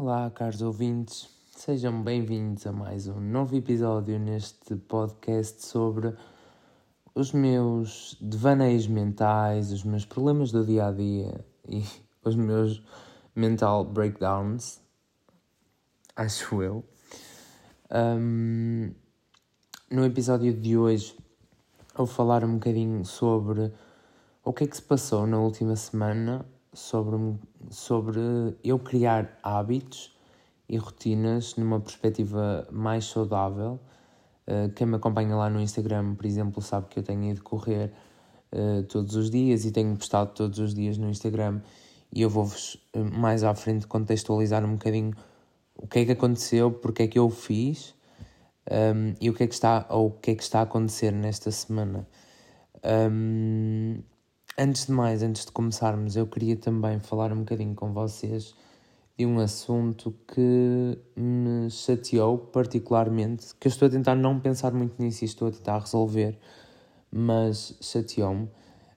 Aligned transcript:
Olá, 0.00 0.30
caros 0.30 0.62
ouvintes, 0.62 1.28
sejam 1.56 2.04
bem-vindos 2.04 2.64
a 2.68 2.72
mais 2.72 3.08
um 3.08 3.18
novo 3.18 3.56
episódio 3.56 4.16
neste 4.16 4.76
podcast 4.76 5.66
sobre 5.66 6.14
os 7.16 7.32
meus 7.32 8.16
devaneios 8.20 8.86
mentais, 8.86 9.72
os 9.72 9.82
meus 9.82 10.04
problemas 10.04 10.52
do 10.52 10.64
dia 10.64 10.86
a 10.86 10.92
dia 10.92 11.44
e 11.66 11.82
os 12.22 12.36
meus 12.36 12.80
mental 13.34 13.84
breakdowns, 13.84 14.80
acho 16.14 16.62
eu. 16.62 16.84
Um, 17.90 18.94
no 19.90 20.04
episódio 20.04 20.54
de 20.54 20.78
hoje, 20.78 21.18
vou 21.96 22.06
falar 22.06 22.44
um 22.44 22.54
bocadinho 22.54 23.04
sobre 23.04 23.72
o 24.44 24.52
que 24.52 24.62
é 24.62 24.66
que 24.68 24.76
se 24.76 24.82
passou 24.82 25.26
na 25.26 25.40
última 25.40 25.74
semana 25.74 26.46
sobre, 26.72 27.16
sobre 27.70 28.20
eu 28.62 28.78
criar 28.78 29.38
hábitos 29.42 30.16
e 30.68 30.76
rotinas 30.76 31.56
numa 31.56 31.80
perspectiva 31.80 32.66
mais 32.70 33.04
saudável. 33.06 33.80
Uh, 34.46 34.72
quem 34.74 34.86
me 34.86 34.96
acompanha 34.96 35.36
lá 35.36 35.50
no 35.50 35.60
Instagram, 35.60 36.14
por 36.14 36.26
exemplo, 36.26 36.62
sabe 36.62 36.86
que 36.88 36.98
eu 36.98 37.02
tenho 37.02 37.24
ido 37.24 37.42
correr 37.42 37.92
uh, 38.52 38.82
todos 38.84 39.14
os 39.14 39.30
dias 39.30 39.64
e 39.64 39.70
tenho 39.70 39.96
postado 39.96 40.32
todos 40.32 40.58
os 40.58 40.74
dias 40.74 40.96
no 40.98 41.08
Instagram 41.08 41.60
e 42.12 42.22
eu 42.22 42.30
vou-vos 42.30 42.78
eh, 42.92 43.02
mais 43.02 43.44
à 43.44 43.54
frente 43.54 43.86
contextualizar 43.86 44.64
um 44.64 44.72
bocadinho 44.72 45.14
o 45.74 45.86
que 45.86 46.00
é 46.00 46.04
que 46.04 46.12
aconteceu, 46.12 46.72
porque 46.72 47.04
é 47.04 47.06
que 47.06 47.18
eu 47.18 47.30
fiz 47.30 47.94
um, 48.70 49.14
e 49.20 49.30
o 49.30 49.34
que 49.34 49.44
é 49.44 49.46
que 49.46 49.54
está 49.54 49.86
ou 49.90 50.08
o 50.08 50.10
que 50.10 50.32
é 50.32 50.34
que 50.34 50.42
está 50.42 50.60
a 50.60 50.62
acontecer 50.62 51.12
nesta 51.12 51.50
semana. 51.50 52.06
Um, 52.84 54.02
Antes 54.60 54.86
de 54.86 54.92
mais, 54.92 55.22
antes 55.22 55.44
de 55.44 55.52
começarmos, 55.52 56.16
eu 56.16 56.26
queria 56.26 56.56
também 56.56 56.98
falar 56.98 57.32
um 57.32 57.38
bocadinho 57.44 57.76
com 57.76 57.92
vocês 57.92 58.56
de 59.16 59.24
um 59.24 59.38
assunto 59.38 60.12
que 60.26 60.98
me 61.14 61.70
chateou 61.70 62.36
particularmente, 62.36 63.54
que 63.54 63.68
eu 63.68 63.70
estou 63.70 63.86
a 63.86 63.90
tentar 63.92 64.16
não 64.16 64.40
pensar 64.40 64.72
muito 64.72 65.00
nisso 65.00 65.22
e 65.22 65.26
estou 65.26 65.46
a 65.46 65.52
tentar 65.52 65.78
resolver, 65.78 66.36
mas 67.08 67.76
chateou-me. 67.80 68.48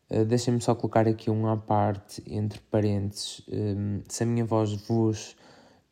Uh, 0.09 0.25
Deixem-me 0.25 0.59
só 0.59 0.73
colocar 0.73 1.07
aqui 1.07 1.29
um 1.29 1.47
à 1.47 1.55
parte, 1.55 2.23
entre 2.25 2.59
parênteses. 2.59 3.43
Um, 3.47 3.99
eh, 3.99 4.03
se 4.07 4.23
a 4.23 4.25
minha 4.25 4.43
voz 4.43 4.73
vos 4.87 5.35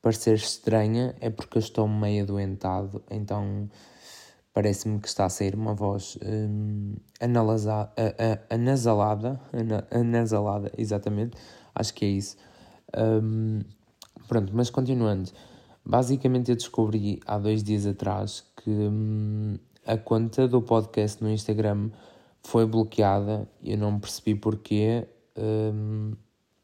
parecer 0.01 0.33
estranha, 0.33 1.15
é 1.21 1.29
porque 1.29 1.59
eu 1.59 1.61
estou 1.61 1.87
meio 1.87 2.23
adoentado, 2.23 3.03
então 3.07 3.69
parece-me 4.59 4.99
que 4.99 5.07
está 5.07 5.23
a 5.23 5.29
sair 5.29 5.55
uma 5.55 5.73
voz 5.73 6.17
um, 6.21 6.93
analasa, 7.17 7.89
anasalada, 8.49 9.39
anasalada, 9.89 10.69
exatamente, 10.77 11.37
acho 11.73 11.93
que 11.93 12.03
é 12.03 12.09
isso. 12.09 12.35
Um, 12.93 13.61
pronto, 14.27 14.51
mas 14.53 14.69
continuando, 14.69 15.31
basicamente 15.85 16.51
eu 16.51 16.57
descobri 16.57 17.21
há 17.25 17.37
dois 17.37 17.63
dias 17.63 17.85
atrás 17.85 18.43
que 18.57 18.69
um, 18.69 19.57
a 19.85 19.97
conta 19.97 20.45
do 20.45 20.61
podcast 20.61 21.23
no 21.23 21.29
Instagram 21.31 21.89
foi 22.43 22.65
bloqueada, 22.65 23.47
eu 23.63 23.77
não 23.77 23.97
percebi 23.97 24.35
porquê, 24.35 25.07
um, 25.37 26.11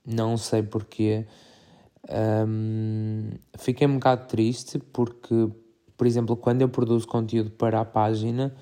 não 0.06 0.36
sei 0.36 0.64
porquê. 0.64 1.26
Um, 2.10 3.30
fiquei 3.58 3.88
um 3.88 3.94
bocado 3.94 4.28
triste 4.28 4.80
porque 4.80 5.50
por 5.98 6.06
exemplo, 6.06 6.36
quando 6.36 6.62
eu 6.62 6.70
produzo 6.70 7.08
conteúdo 7.08 7.52
para 7.52 7.80
a 7.80 7.86
página, 7.86 8.54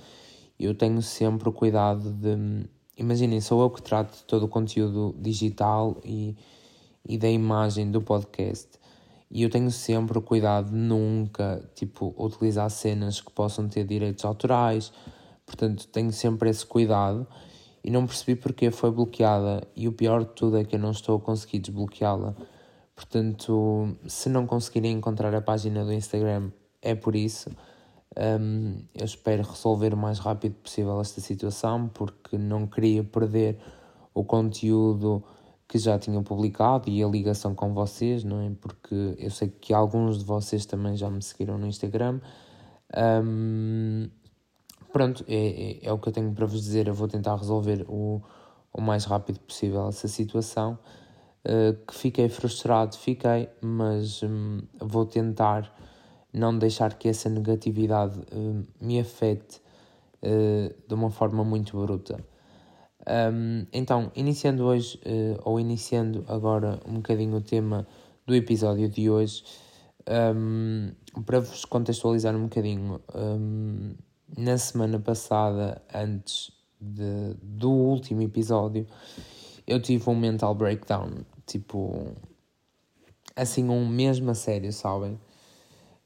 eu 0.59 0.75
tenho 0.75 1.01
sempre 1.01 1.49
o 1.49 1.51
cuidado 1.51 2.11
de. 2.11 2.67
Imaginem, 2.95 3.41
sou 3.41 3.61
eu 3.61 3.69
que 3.69 3.81
trato 3.81 4.17
de 4.17 4.23
todo 4.25 4.43
o 4.43 4.47
conteúdo 4.47 5.15
digital 5.19 5.97
e, 6.05 6.35
e 7.07 7.17
da 7.17 7.27
imagem 7.27 7.89
do 7.89 8.01
podcast. 8.01 8.69
E 9.31 9.41
eu 9.41 9.49
tenho 9.49 9.71
sempre 9.71 10.15
o 10.15 10.21
cuidado 10.21 10.69
de 10.69 10.75
nunca, 10.75 11.67
tipo, 11.73 12.13
utilizar 12.15 12.69
cenas 12.69 13.19
que 13.19 13.31
possam 13.31 13.67
ter 13.67 13.83
direitos 13.83 14.23
autorais. 14.23 14.93
Portanto, 15.43 15.87
tenho 15.87 16.13
sempre 16.13 16.51
esse 16.51 16.63
cuidado. 16.63 17.25
E 17.83 17.89
não 17.89 18.05
percebi 18.05 18.39
porque 18.39 18.69
foi 18.69 18.91
bloqueada. 18.91 19.67
E 19.75 19.87
o 19.87 19.91
pior 19.91 20.23
de 20.23 20.33
tudo 20.35 20.57
é 20.57 20.63
que 20.63 20.75
eu 20.75 20.79
não 20.79 20.91
estou 20.91 21.17
a 21.17 21.19
conseguir 21.19 21.57
desbloqueá-la. 21.59 22.35
Portanto, 22.95 23.97
se 24.07 24.29
não 24.29 24.45
conseguirem 24.45 24.91
encontrar 24.91 25.33
a 25.33 25.41
página 25.41 25.83
do 25.83 25.91
Instagram 25.91 26.51
é 26.83 26.93
por 26.93 27.15
isso. 27.15 27.49
Um, 28.15 28.83
eu 28.93 29.05
espero 29.05 29.41
resolver 29.41 29.93
o 29.93 29.97
mais 29.97 30.19
rápido 30.19 30.53
possível 30.55 31.01
esta 31.01 31.19
situação, 31.19 31.87
porque 31.87 32.37
não 32.37 32.67
queria 32.67 33.03
perder 33.03 33.57
o 34.13 34.23
conteúdo 34.23 35.23
que 35.67 35.79
já 35.79 35.97
tinha 35.97 36.21
publicado 36.21 36.89
e 36.89 37.03
a 37.03 37.07
ligação 37.07 37.55
com 37.55 37.73
vocês, 37.73 38.23
não 38.23 38.41
é? 38.41 38.51
Porque 38.61 39.15
eu 39.17 39.31
sei 39.31 39.49
que 39.49 39.73
alguns 39.73 40.19
de 40.19 40.25
vocês 40.25 40.65
também 40.65 40.95
já 40.95 41.09
me 41.09 41.21
seguiram 41.21 41.57
no 41.57 41.65
Instagram. 41.65 42.19
Um, 42.95 44.07
pronto, 44.91 45.25
é, 45.27 45.79
é, 45.81 45.85
é, 45.87 45.91
o 45.91 45.97
que 45.97 46.09
eu 46.09 46.13
tenho 46.13 46.31
para 46.33 46.45
vos 46.45 46.61
dizer. 46.61 46.87
Eu 46.87 46.93
vou 46.93 47.07
tentar 47.07 47.35
resolver 47.37 47.85
o, 47.87 48.21
o 48.71 48.81
mais 48.81 49.05
rápido 49.05 49.39
possível 49.39 49.87
essa 49.87 50.07
situação. 50.07 50.77
Uh, 51.43 51.73
que 51.85 51.95
fiquei 51.95 52.29
frustrado, 52.29 52.95
fiquei, 52.95 53.49
mas 53.59 54.21
um, 54.21 54.61
vou 54.79 55.05
tentar 55.05 55.73
não 56.33 56.57
deixar 56.57 56.95
que 56.95 57.07
essa 57.07 57.29
negatividade 57.29 58.19
uh, 58.19 58.67
me 58.81 58.99
afete 58.99 59.61
uh, 60.23 60.73
de 60.87 60.93
uma 60.93 61.11
forma 61.11 61.43
muito 61.43 61.79
bruta. 61.79 62.17
Um, 63.07 63.67
então, 63.71 64.11
iniciando 64.15 64.63
hoje, 64.63 64.99
uh, 65.05 65.39
ou 65.43 65.59
iniciando 65.59 66.25
agora 66.27 66.79
um 66.87 66.95
bocadinho 66.95 67.35
o 67.37 67.41
tema 67.41 67.85
do 68.25 68.33
episódio 68.33 68.89
de 68.89 69.09
hoje, 69.09 69.43
um, 70.35 70.91
para 71.25 71.39
vos 71.39 71.65
contextualizar 71.65 72.35
um 72.35 72.43
bocadinho, 72.43 72.99
na 74.37 74.57
semana 74.57 74.99
passada, 74.99 75.81
antes 75.93 76.51
de, 76.79 77.35
do 77.41 77.69
último 77.71 78.21
episódio, 78.21 78.87
eu 79.65 79.81
tive 79.81 80.09
um 80.09 80.15
mental 80.15 80.55
breakdown, 80.55 81.09
tipo, 81.45 82.13
assim, 83.35 83.69
um 83.69 83.87
mesmo 83.87 84.31
a 84.31 84.33
sério, 84.33 84.71
sabem? 84.73 85.19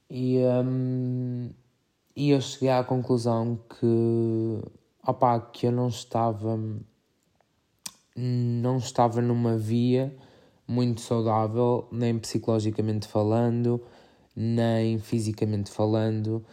E, 0.10 0.38
um, 0.40 1.50
e 2.16 2.32
eu 2.32 2.42
cheguei 2.42 2.70
à 2.70 2.84
conclusão 2.84 3.60
que, 3.70 4.62
opa, 5.06 5.40
que 5.40 5.68
eu 5.68 5.72
não 5.72 5.88
estava, 5.88 6.58
não 8.16 8.78
estava 8.78 9.22
numa 9.22 9.58
via 9.58 10.16
muito 10.68 11.02
saudável, 11.02 11.88
nem 11.92 12.18
psicologicamente 12.20 13.08
falando, 13.08 13.82
nem 14.36 15.00
fisicamente 15.00 15.72
falando, 15.72 16.46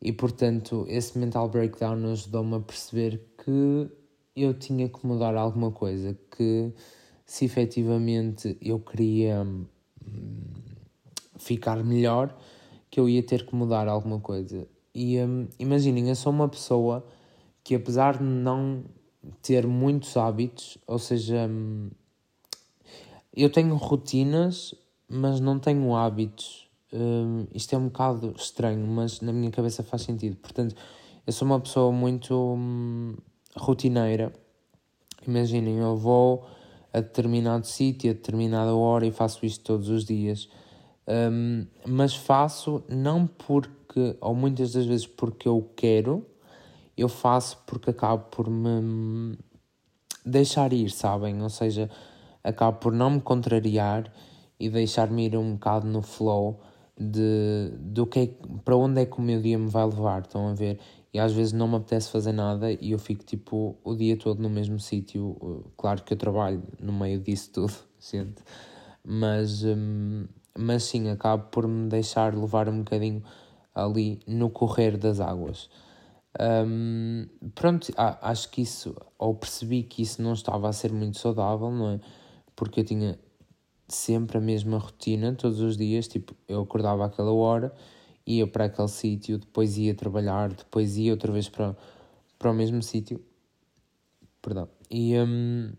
e 0.00 0.12
portanto 0.12 0.86
esse 0.88 1.18
mental 1.18 1.48
breakdown 1.48 2.12
ajudou-me 2.12 2.56
a 2.56 2.60
perceber 2.60 3.20
que 3.44 3.90
eu 4.34 4.54
tinha 4.54 4.88
que 4.88 5.06
mudar 5.06 5.34
alguma 5.36 5.70
coisa, 5.70 6.16
que 6.30 6.72
se 7.26 7.44
efetivamente 7.44 8.56
eu 8.60 8.78
queria 8.80 9.42
hum, 9.42 10.44
ficar 11.36 11.84
melhor, 11.84 12.36
que 12.90 12.98
eu 12.98 13.08
ia 13.08 13.22
ter 13.22 13.46
que 13.46 13.54
mudar 13.54 13.88
alguma 13.88 14.18
coisa. 14.18 14.66
E 14.94 15.18
um, 15.20 15.48
imaginem, 15.58 16.08
eu 16.08 16.16
sou 16.16 16.32
uma 16.32 16.48
pessoa 16.48 17.06
que, 17.62 17.74
apesar 17.74 18.18
de 18.18 18.24
não 18.24 18.84
ter 19.42 19.66
muitos 19.66 20.16
hábitos, 20.16 20.78
ou 20.86 20.98
seja, 20.98 21.46
hum, 21.48 21.90
eu 23.34 23.50
tenho 23.50 23.76
rotinas, 23.76 24.74
mas 25.08 25.40
não 25.40 25.58
tenho 25.58 25.94
hábitos. 25.94 26.68
Um, 26.92 27.46
isto 27.54 27.74
é 27.74 27.78
um 27.78 27.84
bocado 27.84 28.34
estranho, 28.36 28.84
mas 28.86 29.20
na 29.20 29.32
minha 29.32 29.50
cabeça 29.50 29.84
faz 29.84 30.02
sentido. 30.02 30.36
Portanto, 30.36 30.74
eu 31.26 31.32
sou 31.32 31.46
uma 31.46 31.60
pessoa 31.60 31.92
muito 31.92 32.34
hum, 32.34 33.14
rotineira. 33.56 34.32
Imaginem, 35.26 35.78
eu 35.78 35.96
vou 35.96 36.44
a 36.92 37.00
determinado 37.00 37.66
sítio, 37.66 38.10
a 38.10 38.14
determinada 38.14 38.74
hora 38.74 39.06
e 39.06 39.12
faço 39.12 39.46
isto 39.46 39.62
todos 39.64 39.88
os 39.88 40.04
dias. 40.04 40.48
Um, 41.10 41.66
mas 41.84 42.14
faço 42.14 42.84
não 42.88 43.26
porque, 43.26 44.16
ou 44.20 44.32
muitas 44.32 44.72
das 44.72 44.86
vezes 44.86 45.08
porque 45.08 45.48
eu 45.48 45.68
quero, 45.74 46.24
eu 46.96 47.08
faço 47.08 47.58
porque 47.66 47.90
acabo 47.90 48.26
por 48.30 48.48
me 48.48 49.36
deixar 50.24 50.72
ir, 50.72 50.90
sabem? 50.90 51.42
Ou 51.42 51.50
seja, 51.50 51.90
acabo 52.44 52.78
por 52.78 52.92
não 52.92 53.10
me 53.10 53.20
contrariar 53.20 54.12
e 54.58 54.68
deixar-me 54.68 55.26
ir 55.26 55.36
um 55.36 55.54
bocado 55.54 55.86
no 55.88 56.00
flow 56.00 56.60
de 56.96 57.72
do 57.78 58.06
que 58.06 58.20
é, 58.20 58.26
para 58.64 58.76
onde 58.76 59.00
é 59.00 59.06
que 59.06 59.18
o 59.18 59.22
meu 59.22 59.40
dia 59.40 59.58
me 59.58 59.68
vai 59.68 59.84
levar, 59.86 60.22
estão 60.22 60.48
a 60.48 60.54
ver? 60.54 60.78
E 61.12 61.18
às 61.18 61.32
vezes 61.32 61.52
não 61.52 61.66
me 61.66 61.76
apetece 61.76 62.10
fazer 62.10 62.32
nada 62.32 62.70
e 62.70 62.92
eu 62.92 62.98
fico 62.98 63.24
tipo 63.24 63.76
o 63.82 63.96
dia 63.96 64.16
todo 64.16 64.40
no 64.40 64.48
mesmo 64.50 64.78
sítio. 64.78 65.64
Claro 65.76 66.04
que 66.04 66.12
eu 66.12 66.18
trabalho 66.18 66.62
no 66.78 66.92
meio 66.92 67.18
disso 67.18 67.50
tudo, 67.52 67.74
gente, 67.98 68.44
mas 69.04 69.64
um, 69.64 70.26
mas 70.56 70.84
sim, 70.84 71.08
acabo 71.08 71.44
por 71.50 71.66
me 71.66 71.88
deixar 71.88 72.34
levar 72.34 72.68
um 72.68 72.78
bocadinho 72.78 73.22
ali 73.74 74.20
no 74.26 74.50
correr 74.50 74.96
das 74.96 75.20
águas. 75.20 75.70
Um, 76.38 77.26
pronto, 77.54 77.92
acho 77.96 78.50
que 78.50 78.62
isso, 78.62 78.94
ou 79.18 79.34
percebi 79.34 79.82
que 79.82 80.02
isso 80.02 80.22
não 80.22 80.32
estava 80.32 80.68
a 80.68 80.72
ser 80.72 80.92
muito 80.92 81.18
saudável, 81.18 81.70
não 81.70 81.90
é? 81.90 82.00
Porque 82.54 82.80
eu 82.80 82.84
tinha 82.84 83.18
sempre 83.88 84.38
a 84.38 84.40
mesma 84.40 84.78
rotina, 84.78 85.34
todos 85.34 85.60
os 85.60 85.76
dias, 85.76 86.06
tipo, 86.06 86.34
eu 86.46 86.60
acordava 86.62 87.04
àquela 87.04 87.32
hora, 87.32 87.74
ia 88.26 88.46
para 88.46 88.66
aquele 88.66 88.88
sítio, 88.88 89.38
depois 89.38 89.76
ia 89.76 89.94
trabalhar, 89.94 90.52
depois 90.52 90.96
ia 90.96 91.12
outra 91.12 91.32
vez 91.32 91.48
para, 91.48 91.76
para 92.38 92.50
o 92.50 92.54
mesmo 92.54 92.82
sítio. 92.82 93.22
Perdão. 94.40 94.68
E 94.90 95.18
um, 95.18 95.72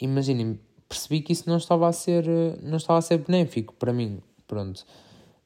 imaginem, 0.00 0.60
percebi 0.88 1.20
que 1.20 1.32
isso 1.32 1.48
não 1.48 1.58
estava 1.58 1.86
a 1.88 1.92
ser, 1.92 2.24
não 2.62 2.76
estava 2.76 2.98
a 2.98 3.02
ser 3.02 3.18
benéfico 3.18 3.74
para 3.74 3.92
mim. 3.92 4.20
Pronto. 4.46 4.84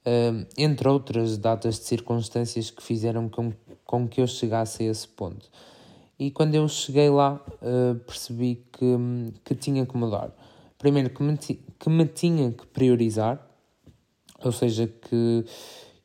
Um, 0.04 0.46
entre 0.56 0.88
outras 0.88 1.38
datas 1.38 1.78
de 1.78 1.84
circunstâncias 1.84 2.70
que 2.70 2.82
fizeram 2.82 3.28
com, 3.28 3.52
com 3.84 4.08
que 4.08 4.20
eu 4.20 4.26
chegasse 4.26 4.82
a 4.82 4.90
esse 4.90 5.08
ponto. 5.08 5.48
E 6.18 6.30
quando 6.30 6.54
eu 6.54 6.68
cheguei 6.68 7.10
lá, 7.10 7.40
uh, 7.60 7.98
percebi 8.00 8.64
que, 8.72 8.96
que 9.44 9.54
tinha 9.54 9.84
que 9.84 9.96
mudar. 9.96 10.32
Primeiro, 10.78 11.10
que 11.10 11.22
me, 11.22 11.36
que 11.36 11.90
me 11.90 12.06
tinha 12.06 12.50
que 12.52 12.66
priorizar, 12.66 13.44
ou 14.42 14.52
seja, 14.52 14.86
que 14.86 15.44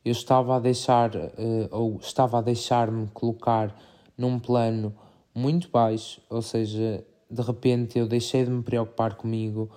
eu 0.04 0.12
estava 0.12 0.56
a 0.56 0.58
deixar, 0.58 1.14
uh, 1.14 1.68
ou 1.70 1.98
estava 2.00 2.38
a 2.38 2.40
deixar-me 2.42 3.08
colocar 3.08 3.76
num 4.16 4.38
plano 4.38 4.94
muito 5.34 5.68
baixo, 5.70 6.20
ou 6.28 6.42
seja, 6.42 7.04
de 7.30 7.42
repente 7.42 7.98
eu 7.98 8.06
deixei 8.06 8.44
de 8.44 8.50
me 8.50 8.62
preocupar 8.62 9.14
comigo, 9.14 9.70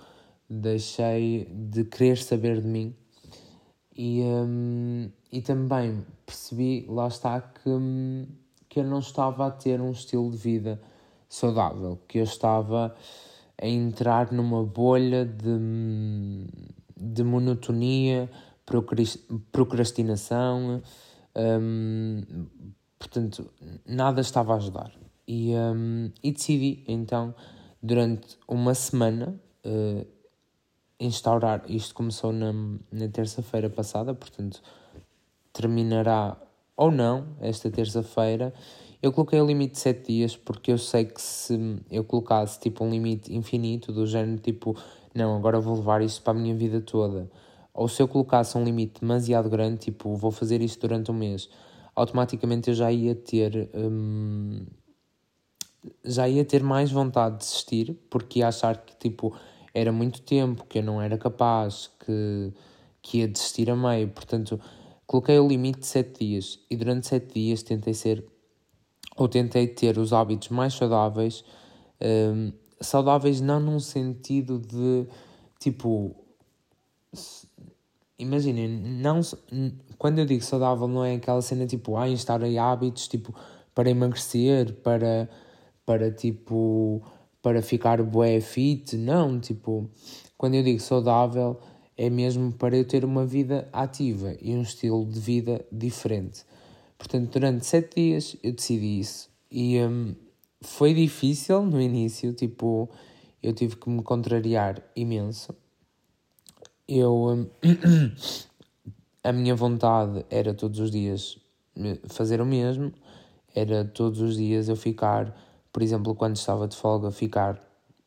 deixei 0.50 1.46
de 1.46 1.84
querer 1.86 2.18
saber 2.18 2.62
de 2.62 2.68
mim 2.68 2.96
e, 3.96 4.22
um, 4.22 5.10
e 5.32 5.42
também 5.42 6.06
percebi, 6.26 6.86
lá 6.88 7.08
está, 7.08 7.42
que. 7.42 7.70
Um, 7.70 8.26
que 8.72 8.80
eu 8.80 8.86
não 8.86 9.00
estava 9.00 9.48
a 9.48 9.52
ter 9.52 9.82
um 9.82 9.92
estilo 9.92 10.32
de 10.32 10.38
vida 10.38 10.82
saudável, 11.28 12.00
que 12.08 12.20
eu 12.20 12.24
estava 12.24 12.96
a 13.62 13.68
entrar 13.68 14.32
numa 14.32 14.64
bolha 14.64 15.26
de, 15.26 16.48
de 16.96 17.22
monotonia, 17.22 18.32
procrastinação, 19.52 20.82
portanto, 22.98 23.52
nada 23.86 24.22
estava 24.22 24.54
a 24.54 24.56
ajudar. 24.56 24.94
E, 25.34 25.56
um, 25.56 26.12
e 26.22 26.30
decidi 26.34 26.84
então, 26.86 27.34
durante 27.82 28.38
uma 28.46 28.76
semana, 28.76 29.40
uh, 29.66 30.06
instaurar. 31.00 31.64
Isto 31.70 31.96
começou 31.96 32.34
na, 32.34 32.52
na 32.92 33.08
terça-feira 33.08 33.70
passada, 33.70 34.14
portanto, 34.14 34.62
terminará 35.54 36.36
ou 36.76 36.92
não, 36.92 37.28
esta 37.40 37.72
terça-feira. 37.72 38.54
Eu 39.02 39.14
coloquei 39.14 39.40
o 39.40 39.46
limite 39.46 39.76
de 39.76 39.80
7 39.80 40.12
dias 40.12 40.36
porque 40.36 40.70
eu 40.70 40.78
sei 40.78 41.06
que 41.06 41.22
se 41.22 41.58
eu 41.90 42.04
colocasse 42.04 42.60
tipo 42.60 42.84
um 42.84 42.90
limite 42.90 43.34
infinito, 43.34 43.94
do 43.94 44.06
género 44.06 44.38
tipo, 44.38 44.76
não, 45.16 45.38
agora 45.38 45.62
vou 45.62 45.78
levar 45.78 46.02
isto 46.02 46.22
para 46.24 46.38
a 46.38 46.42
minha 46.42 46.54
vida 46.54 46.82
toda, 46.82 47.32
ou 47.74 47.88
se 47.88 48.02
eu 48.02 48.08
colocasse 48.10 48.58
um 48.58 48.66
limite 48.66 49.00
demasiado 49.00 49.50
grande, 49.50 49.78
tipo, 49.78 50.14
vou 50.14 50.30
fazer 50.30 50.62
isto 50.62 50.82
durante 50.82 51.10
um 51.10 51.14
mês, 51.14 51.50
automaticamente 51.96 52.70
eu 52.70 52.76
já 52.76 52.92
ia 52.92 53.16
ter. 53.16 53.70
Hum, 53.74 54.66
já 56.04 56.28
ia 56.28 56.46
ter 56.46 56.64
mais 56.64 56.92
vontade 56.92 57.38
de 57.38 57.46
desistir 57.46 57.98
porque 58.10 58.40
ia 58.40 58.48
achar 58.48 58.78
que 58.78 58.96
tipo 58.96 59.36
era 59.74 59.92
muito 59.92 60.22
tempo, 60.22 60.66
que 60.66 60.80
eu 60.80 60.84
não 60.84 61.02
era 61.02 61.18
capaz, 61.18 61.90
que, 62.06 62.54
que 63.02 63.20
ia 63.20 63.28
desistir 63.28 63.70
a 63.70 63.76
meio. 63.76 64.10
Portanto, 64.10 64.60
Coloquei 65.12 65.38
o 65.38 65.46
limite 65.46 65.82
de 65.82 65.88
7 65.88 66.26
dias 66.26 66.60
e 66.70 66.76
durante 66.78 67.06
7 67.06 67.34
dias 67.34 67.62
tentei 67.62 67.94
ser 67.94 68.26
ou 69.18 69.28
tentei 69.28 69.68
ter 69.68 69.98
os 69.98 70.14
hábitos 70.14 70.48
mais 70.48 70.74
saudáveis. 70.74 71.44
Um, 72.02 72.54
saudáveis 72.80 73.42
não 73.42 73.60
num 73.60 73.78
sentido 73.78 74.58
de 74.58 75.06
tipo. 75.60 76.16
Imaginem, 78.18 78.70
não, 78.70 79.20
quando 79.98 80.20
eu 80.20 80.26
digo 80.26 80.46
saudável, 80.46 80.88
não 80.88 81.04
é 81.04 81.16
aquela 81.16 81.42
cena 81.42 81.68
tipo, 81.68 81.98
ah, 81.98 82.08
instaurei 82.08 82.58
hábitos 82.58 83.10
tipo 83.10 83.36
para 83.76 83.90
emagrecer, 83.90 84.76
para, 84.76 85.30
para 85.86 86.12
tipo, 86.12 87.02
para 87.42 87.62
ficar 87.62 88.02
bué 88.04 88.40
fit. 88.42 88.98
Não, 88.98 89.40
tipo, 89.40 89.90
quando 90.38 90.56
eu 90.56 90.64
digo 90.64 90.80
saudável, 90.80 91.60
é 91.98 92.10
mesmo 92.10 92.52
para 92.54 92.76
eu 92.78 92.86
ter 92.86 93.06
uma 93.06 93.26
vida 93.26 93.68
ativa 93.72 94.36
e 94.42 94.56
um 94.56 94.62
estilo 94.62 95.06
de 95.06 95.20
vida 95.20 95.66
diferente. 95.72 96.46
Portanto, 96.98 97.32
durante 97.32 97.66
sete 97.66 97.96
dias 97.96 98.38
eu 98.44 98.52
decidi 98.54 99.00
isso 99.00 99.32
e 99.52 99.80
um, 99.82 100.16
foi 100.62 100.94
difícil 100.94 101.64
no 101.64 101.82
início, 101.82 102.32
tipo, 102.34 102.90
eu 103.44 103.54
tive 103.54 103.76
que 103.76 103.90
me 103.90 104.02
contrariar 104.02 104.82
imenso. 104.96 105.54
Eu, 106.88 107.14
um, 107.14 107.48
a 109.24 109.34
minha 109.34 109.54
vontade 109.56 110.26
era 110.30 110.54
todos 110.54 110.80
os 110.80 110.90
dias 110.90 111.38
fazer 112.08 112.40
o 112.40 112.46
mesmo, 112.46 112.94
era 113.54 113.84
todos 113.84 114.22
os 114.22 114.38
dias 114.38 114.70
eu 114.70 114.76
ficar, 114.76 115.36
por 115.72 115.82
exemplo, 115.82 116.16
quando 116.16 116.36
estava 116.36 116.68
de 116.68 116.76
folga, 116.76 117.12
ficar 117.12 117.60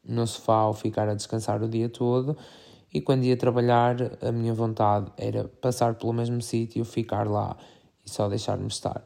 no 0.05 0.27
sofá 0.27 0.67
ou 0.67 0.75
ficar 0.75 1.09
a 1.09 1.15
descansar 1.15 1.63
o 1.63 1.69
dia 1.69 1.89
todo 1.89 2.37
e 2.95 3.01
quando 3.01 3.25
ia 3.25 3.37
trabalhar, 3.37 3.97
a 4.23 4.31
minha 4.31 4.55
vontade 4.55 5.11
era 5.17 5.49
passar 5.61 5.97
pelo 5.97 6.13
mesmo 6.13 6.41
sítio, 6.41 6.85
ficar 6.85 7.29
lá 7.29 7.57
e 8.07 8.09
só 8.09 8.29
deixar-me 8.29 8.69
estar. 8.69 9.05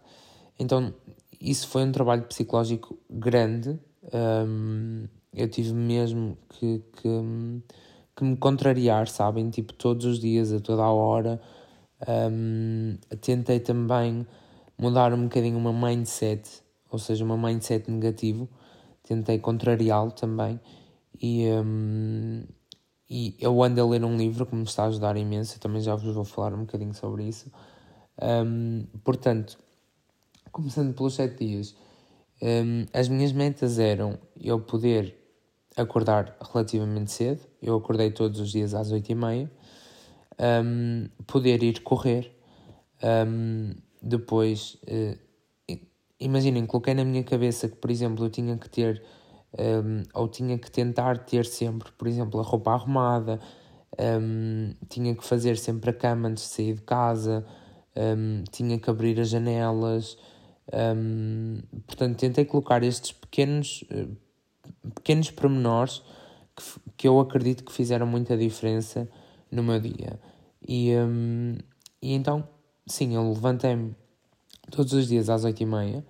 Então, 0.59 0.93
isso 1.41 1.67
foi 1.69 1.85
um 1.85 1.91
trabalho 1.91 2.25
psicológico 2.25 2.99
grande. 3.09 3.81
Um, 4.13 5.07
eu 5.33 5.49
tive 5.49 5.73
mesmo 5.73 6.37
que, 6.51 6.85
que, 6.97 7.09
que, 8.15 8.25
me 8.25 8.37
contrariar, 8.37 9.09
sabem? 9.09 9.49
Tipo, 9.49 9.73
todos 9.73 10.05
os 10.05 10.21
dias, 10.21 10.53
a 10.53 10.61
toda 10.61 10.83
a 10.83 10.93
hora. 10.93 11.41
Um, 12.07 12.99
tentei 13.23 13.59
também 13.59 14.27
mudar 14.77 15.15
um 15.15 15.23
bocadinho 15.23 15.57
uma 15.57 15.73
mindset, 15.73 16.63
ou 16.91 16.99
seja, 16.99 17.25
uma 17.25 17.37
mindset 17.37 17.91
negativo. 17.91 18.49
Tentei 19.03 19.39
contrariá-lo 19.39 20.11
também. 20.13 20.61
E, 21.21 21.47
um, 21.49 22.45
e 23.09 23.37
eu 23.41 23.63
ando 23.63 23.81
a 23.81 23.87
ler 23.87 24.05
um 24.05 24.17
livro 24.17 24.47
que 24.47 24.55
me 24.55 24.65
está 24.65 24.85
a 24.85 24.87
ajudar 24.87 25.17
imenso, 25.17 25.57
eu 25.57 25.61
também 25.61 25.81
já 25.81 25.95
vos 25.95 26.15
vou 26.15 26.25
falar 26.25 26.55
um 26.55 26.61
bocadinho 26.61 26.95
sobre 26.95 27.25
isso. 27.25 27.51
Um, 28.21 28.87
portanto, 29.03 29.59
começando 30.53 30.95
pelos 30.95 31.15
sete 31.15 31.45
dias, 31.45 31.75
um, 32.43 32.87
as 32.93 33.09
minhas 33.09 33.33
metas 33.33 33.79
eram 33.79 34.19
eu 34.41 34.61
poder 34.61 35.17
acordar 35.77 36.37
relativamente 36.53 37.13
cedo, 37.13 37.41
eu 37.63 37.77
acordei 37.77 38.11
todos 38.11 38.41
os 38.41 38.51
dias 38.51 38.75
às 38.75 38.91
oito 38.91 39.11
e 39.11 39.15
meia, 39.15 39.51
um, 40.65 41.09
poder 41.27 41.63
ir 41.63 41.81
correr, 41.81 42.37
depois, 44.03 44.77
uh, 44.85 45.19
imaginem, 46.21 46.67
coloquei 46.67 46.95
na 46.95 47.05
minha 47.05 47.23
cabeça 47.23 47.69
que, 47.69 47.77
por 47.77 47.91
exemplo, 47.91 48.25
eu 48.25 48.31
tinha 48.31 48.57
que 48.57 48.69
ter 48.69 49.03
um, 49.57 50.03
ou 50.15 50.29
tinha 50.29 50.59
que 50.59 50.71
tentar 50.71 51.19
ter 51.19 51.45
sempre, 51.47 51.91
por 51.93 52.07
exemplo, 52.09 52.41
a 52.41 52.43
roupa 52.43 52.73
arrumada, 52.73 53.41
um, 53.99 54.75
tinha 54.89 55.15
que 55.15 55.25
fazer 55.25 55.57
sempre 55.57 55.91
a 55.91 55.93
cama 55.93 56.29
antes 56.29 56.45
de 56.45 56.51
sair 56.51 56.75
de 56.75 56.83
casa, 56.83 57.47
um, 57.97 58.45
tinha 58.51 58.79
que 58.79 58.91
abrir 58.91 59.19
as 59.21 59.29
janelas. 59.29 60.19
portanto, 61.87 62.19
tentei 62.19 62.45
colocar 62.45 62.83
estes 62.83 63.13
pequenos, 63.13 63.85
uh, 63.91 64.17
pequenos 64.95 65.31
pormenores 65.31 66.03
que, 66.55 66.63
que 66.97 67.09
eu 67.09 67.19
acredito 67.21 67.65
que 67.65 67.73
fizeram 67.73 68.07
muita 68.07 68.37
diferença 68.37 69.09
no 69.51 69.63
meu 69.63 69.81
dia. 69.81 70.21
E, 70.67 70.91
e 72.03 72.13
então, 72.13 72.47
sim, 72.87 73.15
eu 73.15 73.27
levantei-me 73.33 73.95
todos 74.71 74.93
os 74.93 75.09
dias 75.09 75.29
às 75.29 75.45
oito 75.45 75.63
e 75.63 75.67
meia, 75.67 76.05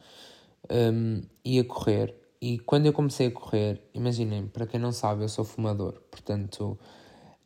um, 0.70 1.22
ia 1.44 1.64
correr, 1.64 2.14
e 2.40 2.58
quando 2.58 2.86
eu 2.86 2.92
comecei 2.92 3.28
a 3.28 3.30
correr, 3.30 3.82
imaginem, 3.92 4.46
para 4.46 4.66
quem 4.66 4.78
não 4.78 4.92
sabe, 4.92 5.24
eu 5.24 5.28
sou 5.28 5.44
fumador, 5.44 6.00
portanto, 6.10 6.78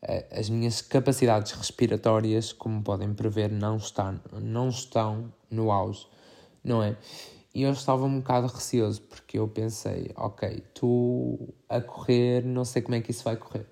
eh, 0.03 0.27
as 0.31 0.51
minhas 0.51 0.83
capacidades 0.83 1.53
respiratórias, 1.53 2.53
como 2.53 2.83
podem 2.83 3.15
prever, 3.15 3.51
não 3.51 3.77
estão, 3.77 4.21
não 4.41 4.69
estão 4.69 5.33
no 5.51 5.71
auge, 5.71 6.07
não 6.63 6.83
é? 6.83 6.97
E 7.55 7.63
eu 7.63 7.73
estava 7.73 8.05
um 8.05 8.19
bocado 8.19 8.47
receoso, 8.49 9.03
porque 9.03 9.39
eu 9.39 9.47
pensei, 9.49 10.11
ok, 10.17 10.63
tu 10.75 11.55
a 11.69 11.81
correr, 11.81 12.45
não 12.45 12.65
sei 12.65 12.83
como 12.83 12.95
é 12.97 13.01
que 13.01 13.11
isso 13.11 13.25
vai 13.25 13.37
correr. 13.37 13.67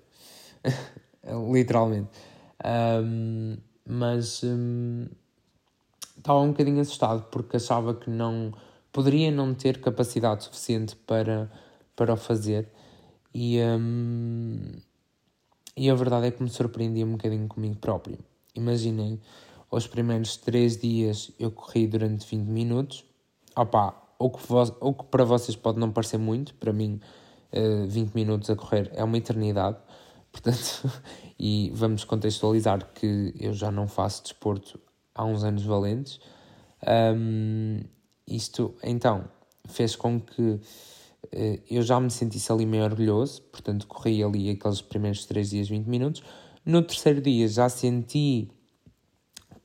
Literalmente. 1.51 2.09
Um, 2.63 3.57
mas 3.85 4.43
um, 4.43 5.07
estava 6.21 6.39
um 6.39 6.49
bocadinho 6.49 6.79
assustado, 6.79 7.23
porque 7.31 7.57
achava 7.57 7.93
que 7.93 8.09
não 8.09 8.53
poderia 8.91 9.31
não 9.31 9.53
ter 9.53 9.81
capacidade 9.81 10.43
suficiente 10.43 10.95
para, 10.95 11.51
para 11.95 12.13
o 12.13 12.17
fazer. 12.17 12.69
E, 13.33 13.59
hum, 13.61 14.71
e 15.75 15.89
a 15.89 15.95
verdade 15.95 16.27
é 16.27 16.31
que 16.31 16.43
me 16.43 16.49
surpreendi 16.49 17.03
um 17.03 17.13
bocadinho 17.13 17.47
comigo 17.47 17.75
próprio. 17.77 18.19
Imaginem, 18.55 19.19
os 19.69 19.87
primeiros 19.87 20.37
3 20.37 20.77
dias 20.77 21.31
eu 21.39 21.51
corri 21.51 21.87
durante 21.87 22.27
20 22.27 22.47
minutos. 22.47 23.03
Opa, 23.55 23.95
o 24.19 24.29
que, 24.29 24.39
o 24.79 24.93
que 24.93 25.03
para 25.05 25.23
vocês 25.23 25.55
pode 25.55 25.79
não 25.79 25.91
parecer 25.91 26.17
muito, 26.17 26.53
para 26.55 26.71
mim 26.71 26.99
uh, 27.53 27.83
eh, 27.83 27.85
20 27.87 28.13
minutos 28.13 28.49
a 28.49 28.55
correr 28.55 28.91
é 28.93 29.03
uma 29.03 29.17
eternidade, 29.17 29.77
Portanto, 30.31 30.89
e 31.37 31.71
vamos 31.73 32.05
contextualizar 32.05 32.87
que 32.93 33.33
eu 33.37 33.53
já 33.53 33.69
não 33.69 33.87
faço 33.87 34.23
desporto 34.23 34.79
há 35.13 35.25
uns 35.25 35.43
anos 35.43 35.63
valentes. 35.63 36.19
Um, 37.15 37.81
isto, 38.27 38.75
então, 38.83 39.25
fez 39.67 39.95
com 39.95 40.19
que 40.19 40.41
uh, 40.41 40.59
eu 41.69 41.81
já 41.81 41.99
me 41.99 42.09
sentisse 42.09 42.51
ali 42.51 42.65
meio 42.65 42.83
orgulhoso, 42.83 43.41
portanto, 43.43 43.87
corri 43.87 44.23
ali 44.23 44.49
aqueles 44.49 44.81
primeiros 44.81 45.25
3 45.25 45.49
dias, 45.49 45.69
20 45.69 45.87
minutos. 45.87 46.23
No 46.65 46.81
terceiro 46.81 47.21
dia 47.21 47.47
já 47.47 47.69
senti 47.69 48.49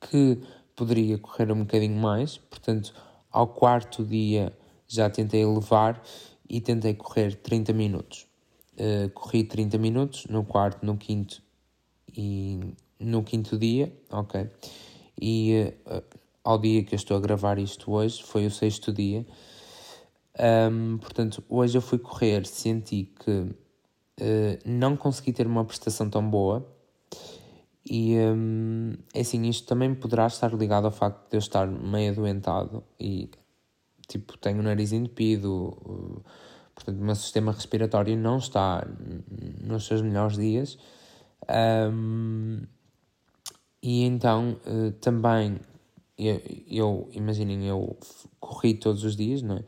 que 0.01 0.39
poderia 0.75 1.17
correr 1.17 1.51
um 1.51 1.59
bocadinho 1.59 1.99
mais, 1.99 2.37
portanto, 2.37 2.93
ao 3.31 3.47
quarto 3.47 4.03
dia 4.03 4.53
já 4.87 5.09
tentei 5.09 5.41
elevar 5.41 6.01
e 6.49 6.61
tentei 6.61 6.93
correr 6.93 7.35
30 7.35 7.73
minutos. 7.73 8.27
Uh, 8.73 9.09
corri 9.09 9.43
30 9.43 9.77
minutos 9.77 10.27
no 10.27 10.43
quarto, 10.43 10.85
no 10.85 10.97
quinto 10.97 11.41
e 12.15 12.59
no 12.99 13.23
quinto 13.23 13.57
dia, 13.57 13.91
ok? 14.11 14.49
E 15.19 15.73
uh, 15.85 16.03
ao 16.43 16.57
dia 16.57 16.83
que 16.83 16.93
eu 16.93 16.97
estou 16.97 17.17
a 17.17 17.19
gravar 17.19 17.59
isto 17.59 17.91
hoje, 17.91 18.23
foi 18.23 18.45
o 18.45 18.51
sexto 18.51 18.93
dia. 18.93 19.25
Um, 20.71 20.97
portanto, 20.97 21.43
hoje 21.49 21.77
eu 21.77 21.81
fui 21.81 21.97
correr, 21.97 22.45
senti 22.45 23.11
que 23.19 23.31
uh, 23.31 23.55
não 24.65 24.95
consegui 24.95 25.33
ter 25.33 25.47
uma 25.47 25.65
prestação 25.65 26.09
tão 26.09 26.27
boa. 26.29 26.65
E 27.89 28.17
um, 28.17 28.93
é 29.13 29.21
assim, 29.21 29.47
isto 29.47 29.67
também 29.67 29.95
poderá 29.95 30.27
estar 30.27 30.53
ligado 30.53 30.85
ao 30.85 30.91
facto 30.91 31.29
de 31.29 31.37
eu 31.37 31.39
estar 31.39 31.65
meio 31.65 32.11
adoentado 32.11 32.83
e 32.99 33.29
tipo, 34.07 34.37
tenho 34.37 34.59
o 34.59 34.63
nariz 34.63 34.91
entupido, 34.91 35.77
portanto, 36.73 36.99
o 36.99 37.03
meu 37.03 37.15
sistema 37.15 37.51
respiratório 37.51 38.17
não 38.17 38.37
está 38.37 38.85
nos 39.61 39.85
seus 39.85 40.01
melhores 40.01 40.37
dias. 40.37 40.77
Um, 41.49 42.63
e 43.81 44.03
então 44.03 44.57
uh, 44.65 44.91
também 44.93 45.59
eu, 46.17 46.41
eu 46.67 47.09
imaginem, 47.11 47.67
eu 47.67 47.95
corri 48.39 48.73
todos 48.73 49.03
os 49.03 49.15
dias, 49.15 49.41
não 49.41 49.57
é? 49.57 49.63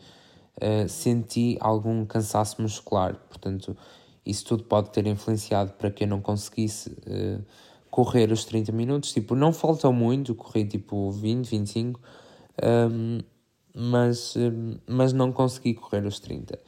Uh, 0.62 0.90
senti 0.90 1.58
algum 1.62 2.06
cansaço 2.06 2.62
muscular, 2.62 3.16
portanto, 3.30 3.78
isso 4.26 4.44
tudo 4.46 4.64
pode 4.64 4.90
ter 4.90 5.08
influenciado 5.08 5.72
para 5.74 5.90
que 5.90 6.04
eu 6.04 6.08
não 6.08 6.20
conseguisse 6.22 6.90
uh, 6.90 7.44
correr 7.90 8.32
os 8.32 8.44
30 8.46 8.72
minutos. 8.72 9.14
Tipo, 9.14 9.36
não 9.36 9.54
faltou 9.54 9.94
muito, 9.94 10.36
corri 10.36 10.66
tipo 10.66 11.12
20, 11.12 11.48
25, 11.48 12.00
um, 12.92 13.20
mas, 13.74 14.36
mas 14.86 15.14
não 15.14 15.32
consegui 15.32 15.74
correr 15.74 16.06
os 16.06 16.20
30. 16.20 16.60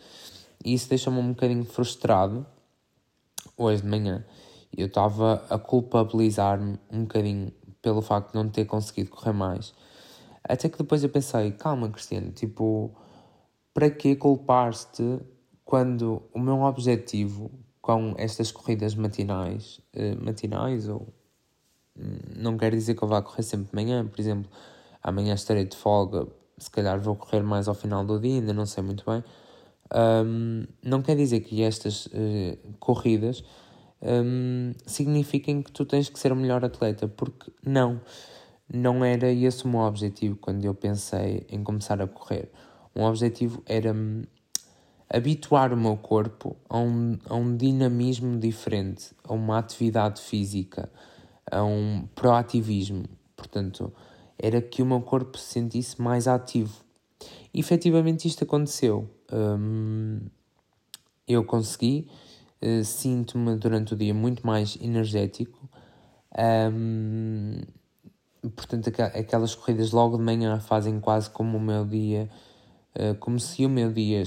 E 0.63 0.73
isso 0.73 0.87
deixa-me 0.87 1.17
um 1.17 1.29
bocadinho 1.29 1.65
frustrado 1.65 2.45
hoje 3.57 3.81
de 3.81 3.87
manhã. 3.87 4.23
Eu 4.75 4.87
estava 4.87 5.45
a 5.49 5.57
culpabilizar-me 5.57 6.79
um 6.91 7.01
bocadinho 7.01 7.51
pelo 7.81 8.01
facto 8.01 8.31
de 8.31 8.35
não 8.35 8.49
ter 8.49 8.65
conseguido 8.65 9.09
correr 9.09 9.33
mais. 9.33 9.73
Até 10.43 10.69
que 10.69 10.77
depois 10.77 11.03
eu 11.03 11.09
pensei, 11.09 11.51
calma, 11.51 11.89
Cristiano, 11.89 12.31
tipo, 12.31 12.91
para 13.73 13.89
que 13.89 14.15
culpar-te 14.15 15.19
quando 15.63 16.21
o 16.33 16.39
meu 16.39 16.61
objetivo 16.61 17.51
com 17.81 18.13
estas 18.17 18.51
corridas 18.51 18.95
matinais, 18.95 19.81
eh, 19.93 20.15
matinais 20.15 20.87
ou 20.87 21.07
hum, 21.97 22.17
não 22.35 22.57
quer 22.57 22.71
dizer 22.71 22.95
que 22.95 23.03
eu 23.03 23.07
vá 23.07 23.21
correr 23.21 23.43
sempre 23.43 23.69
de 23.69 23.75
manhã, 23.75 24.05
por 24.05 24.19
exemplo, 24.19 24.49
amanhã 25.01 25.33
estarei 25.33 25.65
de 25.65 25.75
folga, 25.75 26.27
se 26.57 26.69
calhar 26.69 26.99
vou 26.99 27.15
correr 27.15 27.41
mais 27.41 27.67
ao 27.67 27.73
final 27.73 28.05
do 28.05 28.19
dia, 28.19 28.35
ainda 28.35 28.53
não 28.53 28.65
sei 28.65 28.83
muito 28.83 29.03
bem. 29.05 29.23
Um, 29.93 30.65
não 30.83 31.01
quer 31.01 31.15
dizer 31.15 31.41
que 31.41 31.63
estas 31.63 32.05
uh, 32.07 32.57
corridas 32.79 33.43
um, 34.01 34.73
signifiquem 34.85 35.61
que 35.61 35.71
tu 35.71 35.85
tens 35.85 36.09
que 36.09 36.19
ser 36.19 36.31
o 36.31 36.35
melhor 36.35 36.65
atleta, 36.65 37.07
porque 37.07 37.51
não, 37.65 38.01
não 38.71 39.05
era 39.05 39.31
esse 39.31 39.65
o 39.65 39.67
meu 39.67 39.81
objetivo 39.81 40.35
quando 40.35 40.65
eu 40.65 40.73
pensei 40.73 41.45
em 41.49 41.63
começar 41.63 42.01
a 42.01 42.07
correr. 42.07 42.51
Um 42.95 43.03
objetivo 43.03 43.61
era 43.65 43.95
habituar 45.09 45.73
o 45.73 45.77
meu 45.77 45.97
corpo 45.97 46.55
a 46.69 46.77
um, 46.77 47.17
a 47.25 47.35
um 47.35 47.55
dinamismo 47.55 48.39
diferente, 48.39 49.11
a 49.23 49.33
uma 49.33 49.57
atividade 49.57 50.21
física, 50.21 50.89
a 51.49 51.63
um 51.63 52.07
proativismo. 52.15 53.05
Portanto, 53.35 53.93
era 54.37 54.61
que 54.61 54.81
o 54.81 54.85
meu 54.85 55.01
corpo 55.01 55.37
se 55.37 55.53
sentisse 55.53 56.01
mais 56.01 56.27
ativo. 56.27 56.83
E 57.53 57.59
efetivamente 57.59 58.27
isto 58.27 58.43
aconteceu. 58.43 59.09
Um, 59.31 60.19
eu 61.27 61.43
consegui 61.43 62.09
uh, 62.63 62.83
sinto-me 62.83 63.55
durante 63.55 63.93
o 63.93 63.97
dia 63.97 64.13
muito 64.13 64.45
mais 64.45 64.77
energético. 64.81 65.69
Um, 66.37 67.61
portanto, 68.55 68.89
aquelas 68.99 69.53
corridas 69.55 69.91
logo 69.91 70.17
de 70.17 70.23
manhã 70.23 70.59
fazem 70.59 70.99
quase 70.99 71.29
como 71.29 71.57
o 71.57 71.61
meu 71.61 71.85
dia, 71.85 72.29
uh, 72.95 73.15
como 73.15 73.39
se 73.39 73.65
o 73.65 73.69
meu 73.69 73.91
dia 73.91 74.23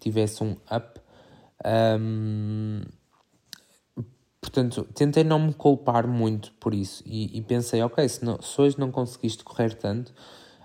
tivesse 0.00 0.42
um 0.42 0.56
up. 0.70 1.00
Um, 1.64 2.82
portanto, 4.40 4.86
tentei 4.94 5.24
não 5.24 5.38
me 5.38 5.54
culpar 5.54 6.06
muito 6.06 6.52
por 6.60 6.74
isso 6.74 7.02
e, 7.06 7.36
e 7.36 7.42
pensei, 7.42 7.82
ok, 7.82 8.08
se, 8.08 8.24
não, 8.24 8.40
se 8.40 8.60
hoje 8.60 8.78
não 8.78 8.90
conseguiste 8.90 9.42
correr 9.42 9.74
tanto, 9.74 10.12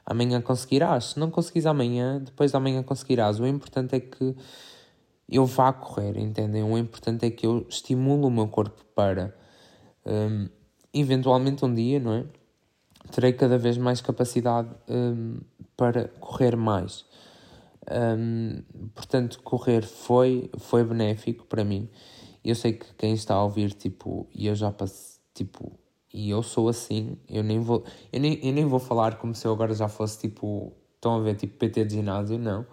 amanhã 0.06 0.42
conseguirás. 0.42 1.06
Se 1.06 1.20
não 1.20 1.32
conseguires 1.32 1.66
amanhã, 1.66 2.20
depois 2.20 2.52
de 2.52 2.58
amanhã 2.58 2.84
conseguirás. 2.84 3.40
O 3.40 3.48
importante 3.48 3.96
é 3.96 4.00
que 4.00 4.36
eu 5.32 5.46
vá 5.46 5.72
correr, 5.72 6.18
entendem? 6.18 6.62
O 6.62 6.78
importante 6.78 7.26
é 7.26 7.32
que 7.32 7.46
eu 7.48 7.66
estimulo 7.70 8.28
o 8.28 8.32
meu 8.32 8.50
corpo 8.50 8.84
para, 8.94 9.34
um, 10.06 10.50
eventualmente 10.94 11.64
um 11.64 11.74
dia, 11.74 12.00
não 12.00 12.14
é? 12.14 12.26
Terei 13.12 13.32
cada 13.34 13.58
vez 13.58 13.78
mais 13.78 14.02
capacidade 14.02 14.70
um, 14.90 15.40
para 15.78 16.10
correr 16.20 16.56
mais. 16.58 17.06
Um, 17.90 18.62
portanto, 18.94 19.42
correr 19.42 19.84
foi, 19.84 20.50
foi 20.58 20.84
benéfico 20.84 21.46
para 21.46 21.64
mim. 21.64 21.90
Eu 22.44 22.56
sei 22.56 22.74
que 22.74 22.94
quem 22.96 23.14
está 23.14 23.36
a 23.36 23.44
ouvir, 23.44 23.74
tipo, 23.74 24.28
e 24.34 24.48
eu 24.48 24.56
já 24.56 24.72
passei, 24.72 25.22
tipo, 25.34 25.80
e 26.14 26.30
eu 26.30 26.44
sou 26.44 26.68
assim, 26.68 27.18
eu 27.30 27.42
nem 27.42 27.60
vou, 27.60 27.86
eu 28.12 28.20
nem, 28.20 28.38
eu 28.46 28.52
nem 28.52 28.66
vou 28.66 28.80
falar 28.80 29.18
como 29.18 29.34
se 29.34 29.48
eu 29.48 29.54
agora 29.54 29.74
já 29.74 29.88
fosse, 29.88 30.20
tipo, 30.20 30.74
estão 30.96 31.16
a 31.16 31.20
ver, 31.22 31.36
tipo, 31.36 31.58
PT 31.58 31.86
de 31.86 31.96
ginásio, 31.96 32.38
não. 32.38 32.66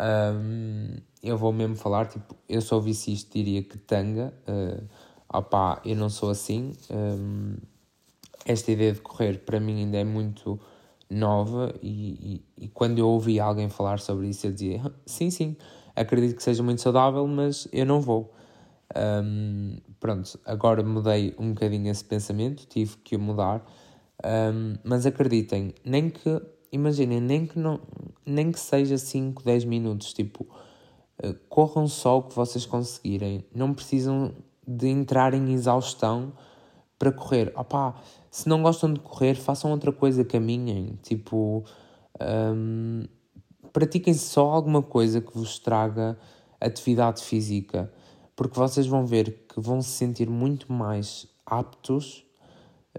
Um, 0.00 0.96
eu 1.22 1.36
vou 1.36 1.52
mesmo 1.52 1.76
falar, 1.76 2.06
tipo, 2.06 2.36
eu 2.48 2.60
sou 2.60 2.80
vicista, 2.80 3.30
diria 3.32 3.62
que 3.62 3.78
tanga, 3.78 4.32
uh, 4.48 4.84
opá, 5.32 5.80
eu 5.84 5.96
não 5.96 6.08
sou 6.08 6.30
assim. 6.30 6.72
Um, 6.90 7.56
esta 8.44 8.70
ideia 8.70 8.92
de 8.92 9.00
correr 9.00 9.38
para 9.38 9.58
mim 9.58 9.80
ainda 9.80 9.98
é 9.98 10.04
muito 10.04 10.60
nova 11.10 11.74
e, 11.82 12.42
e, 12.58 12.64
e, 12.64 12.68
quando 12.68 12.98
eu 12.98 13.08
ouvi 13.08 13.38
alguém 13.38 13.68
falar 13.68 13.98
sobre 13.98 14.28
isso 14.28 14.46
eu 14.46 14.52
dizia, 14.52 14.92
sim, 15.04 15.30
sim, 15.30 15.56
acredito 15.94 16.36
que 16.36 16.42
seja 16.42 16.62
muito 16.62 16.80
saudável, 16.80 17.26
mas 17.26 17.68
eu 17.72 17.86
não 17.86 18.00
vou. 18.00 18.32
Um, 18.94 19.78
pronto, 19.98 20.38
agora 20.44 20.82
mudei 20.82 21.34
um 21.38 21.52
bocadinho 21.52 21.90
esse 21.90 22.04
pensamento, 22.04 22.66
tive 22.66 22.96
que 22.98 23.16
o 23.16 23.18
mudar, 23.18 23.64
um, 24.24 24.74
mas 24.84 25.06
acreditem, 25.06 25.74
nem 25.84 26.08
que, 26.08 26.40
imaginem, 26.72 27.20
nem 27.20 27.46
que, 27.46 27.58
não, 27.58 27.80
nem 28.24 28.52
que 28.52 28.60
seja 28.60 28.98
5, 28.98 29.42
10 29.42 29.64
minutos, 29.64 30.12
tipo, 30.12 30.46
eh, 31.22 31.34
corram 31.48 31.88
só 31.88 32.18
o 32.18 32.22
que 32.22 32.34
vocês 32.34 32.66
conseguirem. 32.66 33.44
Não 33.54 33.72
precisam 33.72 34.34
de 34.66 34.88
entrar 34.88 35.34
em 35.34 35.52
exaustão 35.52 36.32
para 36.98 37.12
correr. 37.12 37.52
Opá, 37.56 37.94
se 38.30 38.48
não 38.48 38.62
gostam 38.62 38.92
de 38.92 39.00
correr, 39.00 39.34
façam 39.34 39.70
outra 39.70 39.92
coisa, 39.92 40.24
caminhem. 40.24 40.98
Tipo, 41.02 41.64
um, 42.20 43.04
pratiquem 43.72 44.14
só 44.14 44.50
alguma 44.50 44.82
coisa 44.82 45.20
que 45.20 45.36
vos 45.36 45.58
traga 45.58 46.18
atividade 46.60 47.22
física, 47.22 47.92
porque 48.34 48.58
vocês 48.58 48.86
vão 48.86 49.06
ver 49.06 49.46
que 49.48 49.60
vão 49.60 49.80
se 49.82 49.90
sentir 49.90 50.28
muito 50.28 50.72
mais 50.72 51.28
aptos 51.44 52.24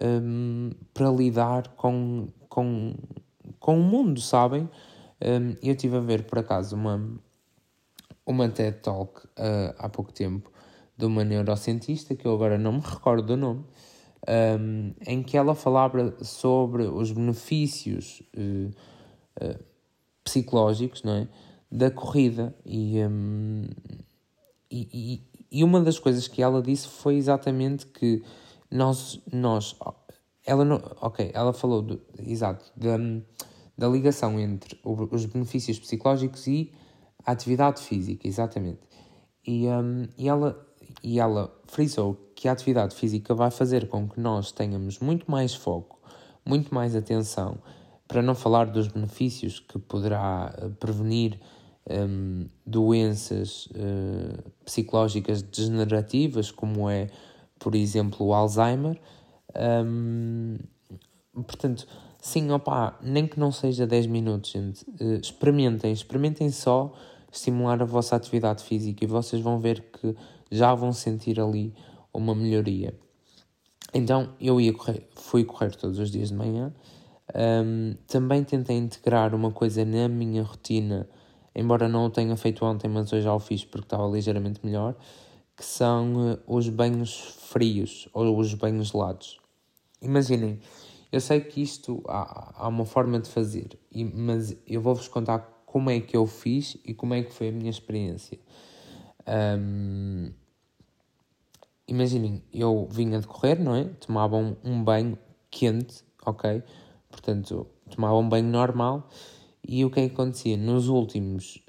um, 0.02 0.72
para 0.94 1.10
lidar 1.10 1.70
com, 1.70 2.28
com, 2.48 2.94
com 3.60 3.80
o 3.80 3.84
mundo, 3.84 4.20
sabem? 4.22 4.70
Um, 5.22 5.56
eu 5.64 5.74
estive 5.74 5.98
a 5.98 6.02
ver 6.02 6.24
por 6.26 6.40
acaso 6.40 6.76
uma, 6.76 7.20
uma 8.26 8.50
TED 8.50 8.80
Talk 8.82 9.26
uh, 9.26 9.74
há 9.78 9.90
pouco 9.90 10.12
tempo 10.12 10.52
de 10.96 11.06
uma 11.06 11.24
neurocientista, 11.24 12.16
que 12.16 12.26
eu 12.26 12.34
agora 12.34 12.58
não 12.58 12.74
me 12.74 12.82
recordo 12.82 13.28
do 13.28 13.38
nome, 13.38 13.64
um, 14.60 14.94
em 15.06 15.24
que 15.24 15.38
ela 15.38 15.56
falava 15.56 16.16
sobre 16.24 16.84
os 16.84 17.12
benefícios 17.12 18.22
uh, 18.36 18.70
uh, 19.44 19.64
psicológicos 20.24 21.04
não 21.04 21.14
é? 21.14 21.28
da 21.72 21.92
corrida. 21.92 22.56
E, 22.66 23.00
um, 23.04 23.68
e, 24.70 25.22
e, 25.52 25.64
uma 25.64 25.82
das 25.82 26.00
coisas 26.00 26.28
que 26.28 26.42
ela 26.42 26.62
disse 26.62 26.88
foi 26.88 27.16
exatamente 27.16 27.86
que 27.86 28.24
nós. 28.70 29.22
nós 29.32 29.76
ela 30.46 30.64
não, 30.64 30.82
ok, 31.02 31.32
ela 31.34 31.54
falou, 31.54 31.82
do, 31.82 32.02
exato, 32.20 32.72
da, 32.76 32.98
da 33.78 33.88
ligação 33.88 34.40
entre 34.40 34.80
os 34.84 35.26
benefícios 35.26 35.80
psicológicos 35.80 36.48
e 36.48 36.72
a 37.26 37.32
atividade 37.32 37.82
física, 37.82 38.28
exatamente. 38.28 38.80
E, 39.46 39.68
um, 39.68 40.08
e, 40.18 40.28
ela, 40.28 40.68
e 41.04 41.20
ela 41.20 41.54
frisou 41.68 42.16
que 42.36 42.48
a 42.48 42.52
atividade 42.52 42.96
física 42.96 43.36
vai 43.36 43.52
fazer 43.52 43.88
com 43.88 44.08
que 44.10 44.20
nós 44.20 44.52
tenhamos 44.52 45.00
muito 45.00 45.30
mais 45.30 45.54
foco, 45.54 46.00
muito 46.46 46.74
mais 46.74 46.96
atenção, 46.96 47.58
para 48.08 48.22
não 48.22 48.34
falar 48.34 48.66
dos 48.66 48.88
benefícios 48.88 49.60
que 49.60 49.78
poderá 49.78 50.54
eh, 50.58 50.70
prevenir 50.80 51.38
um, 51.90 52.48
doenças 52.66 53.68
uh, 53.68 54.52
psicológicas 54.64 55.42
degenerativas, 55.42 56.52
como 56.52 56.90
é, 56.90 57.10
por 57.60 57.76
exemplo, 57.76 58.26
o 58.26 58.34
Alzheimer. 58.34 59.00
Um, 59.56 60.58
portanto, 61.34 61.88
sim, 62.28 62.52
opá, 62.52 62.98
nem 63.02 63.28
que 63.28 63.40
não 63.40 63.52
seja 63.52 63.88
10 63.88 64.08
minutos, 64.08 64.52
gente, 64.52 64.84
uh, 65.02 65.20
experimentem, 65.22 65.92
experimentem 65.92 66.50
só 66.50 66.94
estimular 67.32 67.82
a 67.82 67.86
vossa 67.86 68.16
atividade 68.16 68.64
física 68.64 69.04
e 69.04 69.08
vocês 69.08 69.42
vão 69.42 69.60
ver 69.60 69.82
que 69.92 70.16
já 70.52 70.74
vão 70.74 70.92
sentir 70.92 71.40
ali 71.40 71.74
uma 72.14 72.34
melhoria. 72.34 72.94
Então, 73.94 74.34
eu 74.40 74.60
ia 74.60 74.74
correr, 74.74 75.08
fui 75.16 75.44
correr 75.44 75.76
todos 75.76 76.00
os 76.00 76.12
dias 76.12 76.30
de 76.30 76.36
manhã. 76.36 76.74
Um, 77.36 77.94
também 78.08 78.44
tentei 78.44 78.78
integrar 78.78 79.36
uma 79.36 79.52
coisa 79.52 79.84
na 79.84 80.08
minha 80.08 80.44
rotina 80.44 81.08
embora 81.58 81.90
não 81.90 82.06
o 82.06 82.10
tenha 82.12 82.38
feito 82.38 82.64
ontem, 82.64 82.88
mas 82.88 83.12
hoje 83.12 83.24
já 83.24 83.34
o 83.34 83.40
fiz 83.40 83.66
porque 83.66 83.88
estava 83.88 84.08
ligeiramente 84.08 84.60
melhor, 84.64 84.96
que 85.56 85.66
são 85.66 86.34
uh, 86.34 86.40
os 86.46 86.70
banhos 86.70 87.18
frios 87.50 88.08
ou 88.14 88.38
os 88.38 88.54
banhos 88.54 88.90
gelados. 88.90 89.40
Imaginem, 90.00 90.60
eu 91.12 91.22
sei 91.22 91.42
que 91.42 91.62
isto 91.62 92.04
há, 92.08 92.54
há 92.58 92.68
uma 92.68 92.86
forma 92.86 93.20
de 93.20 93.30
fazer, 93.30 93.80
mas 94.14 94.56
eu 94.68 94.82
vou-vos 94.82 95.08
contar 95.08 95.40
como 95.66 95.90
é 95.90 96.00
que 96.00 96.16
eu 96.16 96.26
fiz 96.26 96.78
e 96.84 96.94
como 96.94 97.14
é 97.14 97.24
que 97.24 97.34
foi 97.34 97.50
a 97.50 97.52
minha 97.52 97.70
experiência. 97.70 98.40
Um, 99.28 100.32
imaginem, 101.88 102.42
eu 102.54 102.88
vinha 102.90 103.20
de 103.20 103.28
correr, 103.28 103.60
não 103.60 103.76
é? 103.76 103.84
Tomava 104.00 104.38
um, 104.38 104.84
banho 104.84 105.18
quente, 105.52 106.04
ok? 106.26 106.64
Portanto, 107.10 107.68
tomava 107.90 108.16
um 108.16 108.28
banho 108.28 108.48
normal 108.48 109.10
e 109.68 109.84
o 109.84 109.90
que 109.90 110.00
é 110.00 110.08
que 110.08 110.14
acontecia? 110.14 110.58
Nos 110.58 110.88
últimos 110.88 111.62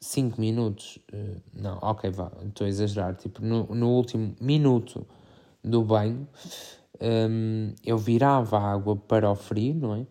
5 0.00 0.36
uh, 0.36 0.40
minutos, 0.40 0.98
uh, 1.12 1.40
não, 1.52 1.78
ok, 1.80 2.10
vá, 2.10 2.30
estou 2.46 2.66
a 2.66 2.68
exagerar, 2.68 3.14
tipo, 3.16 3.42
no, 3.42 3.66
no 3.74 3.88
último 3.88 4.34
minuto 4.40 5.06
do 5.64 5.82
banho, 5.82 6.28
um, 7.00 7.74
eu 7.84 7.96
virava 7.96 8.58
a 8.58 8.72
água 8.72 8.96
para 8.96 9.30
o 9.30 9.34
frio, 9.34 9.74
não 9.74 9.94
é? 9.94 10.06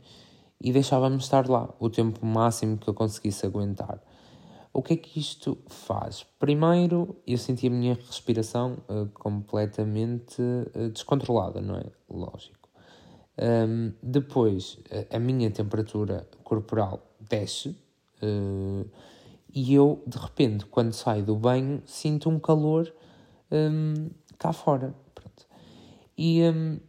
E 0.60 0.72
deixava-me 0.72 1.18
estar 1.18 1.48
lá 1.48 1.74
o 1.80 1.90
tempo 1.90 2.26
máximo 2.26 2.78
que 2.78 2.88
eu 2.88 2.94
conseguisse 2.94 3.46
aguentar. 3.46 4.02
O 4.74 4.82
que 4.82 4.94
é 4.94 4.98
que 4.98 5.20
isto 5.20 5.58
faz? 5.68 6.26
Primeiro, 6.40 7.16
eu 7.26 7.38
senti 7.38 7.68
a 7.68 7.70
minha 7.70 7.94
respiração 7.96 8.78
uh, 8.90 9.08
completamente 9.14 10.42
uh, 10.42 10.90
descontrolada, 10.90 11.62
não 11.62 11.76
é? 11.76 11.86
Lógico. 12.10 12.70
Um, 13.40 13.94
depois, 14.02 14.80
a, 15.12 15.18
a, 15.18 15.20
minha 15.20 15.50
temperatura 15.52 16.28
corporal 16.44 17.04
desce 17.20 17.70
uh, 18.24 18.90
e 19.54 19.74
eu, 19.74 20.04
de 20.06 20.18
repente, 20.18 20.66
quando 20.66 20.94
saio 20.94 21.24
do 21.24 21.36
banho, 21.36 21.82
sinto 21.86 22.30
um 22.30 22.40
calor 22.40 22.92
um, 23.52 24.10
cá 24.38 24.54
fora. 24.54 24.94
E, 26.18 26.42
um, 26.44 26.80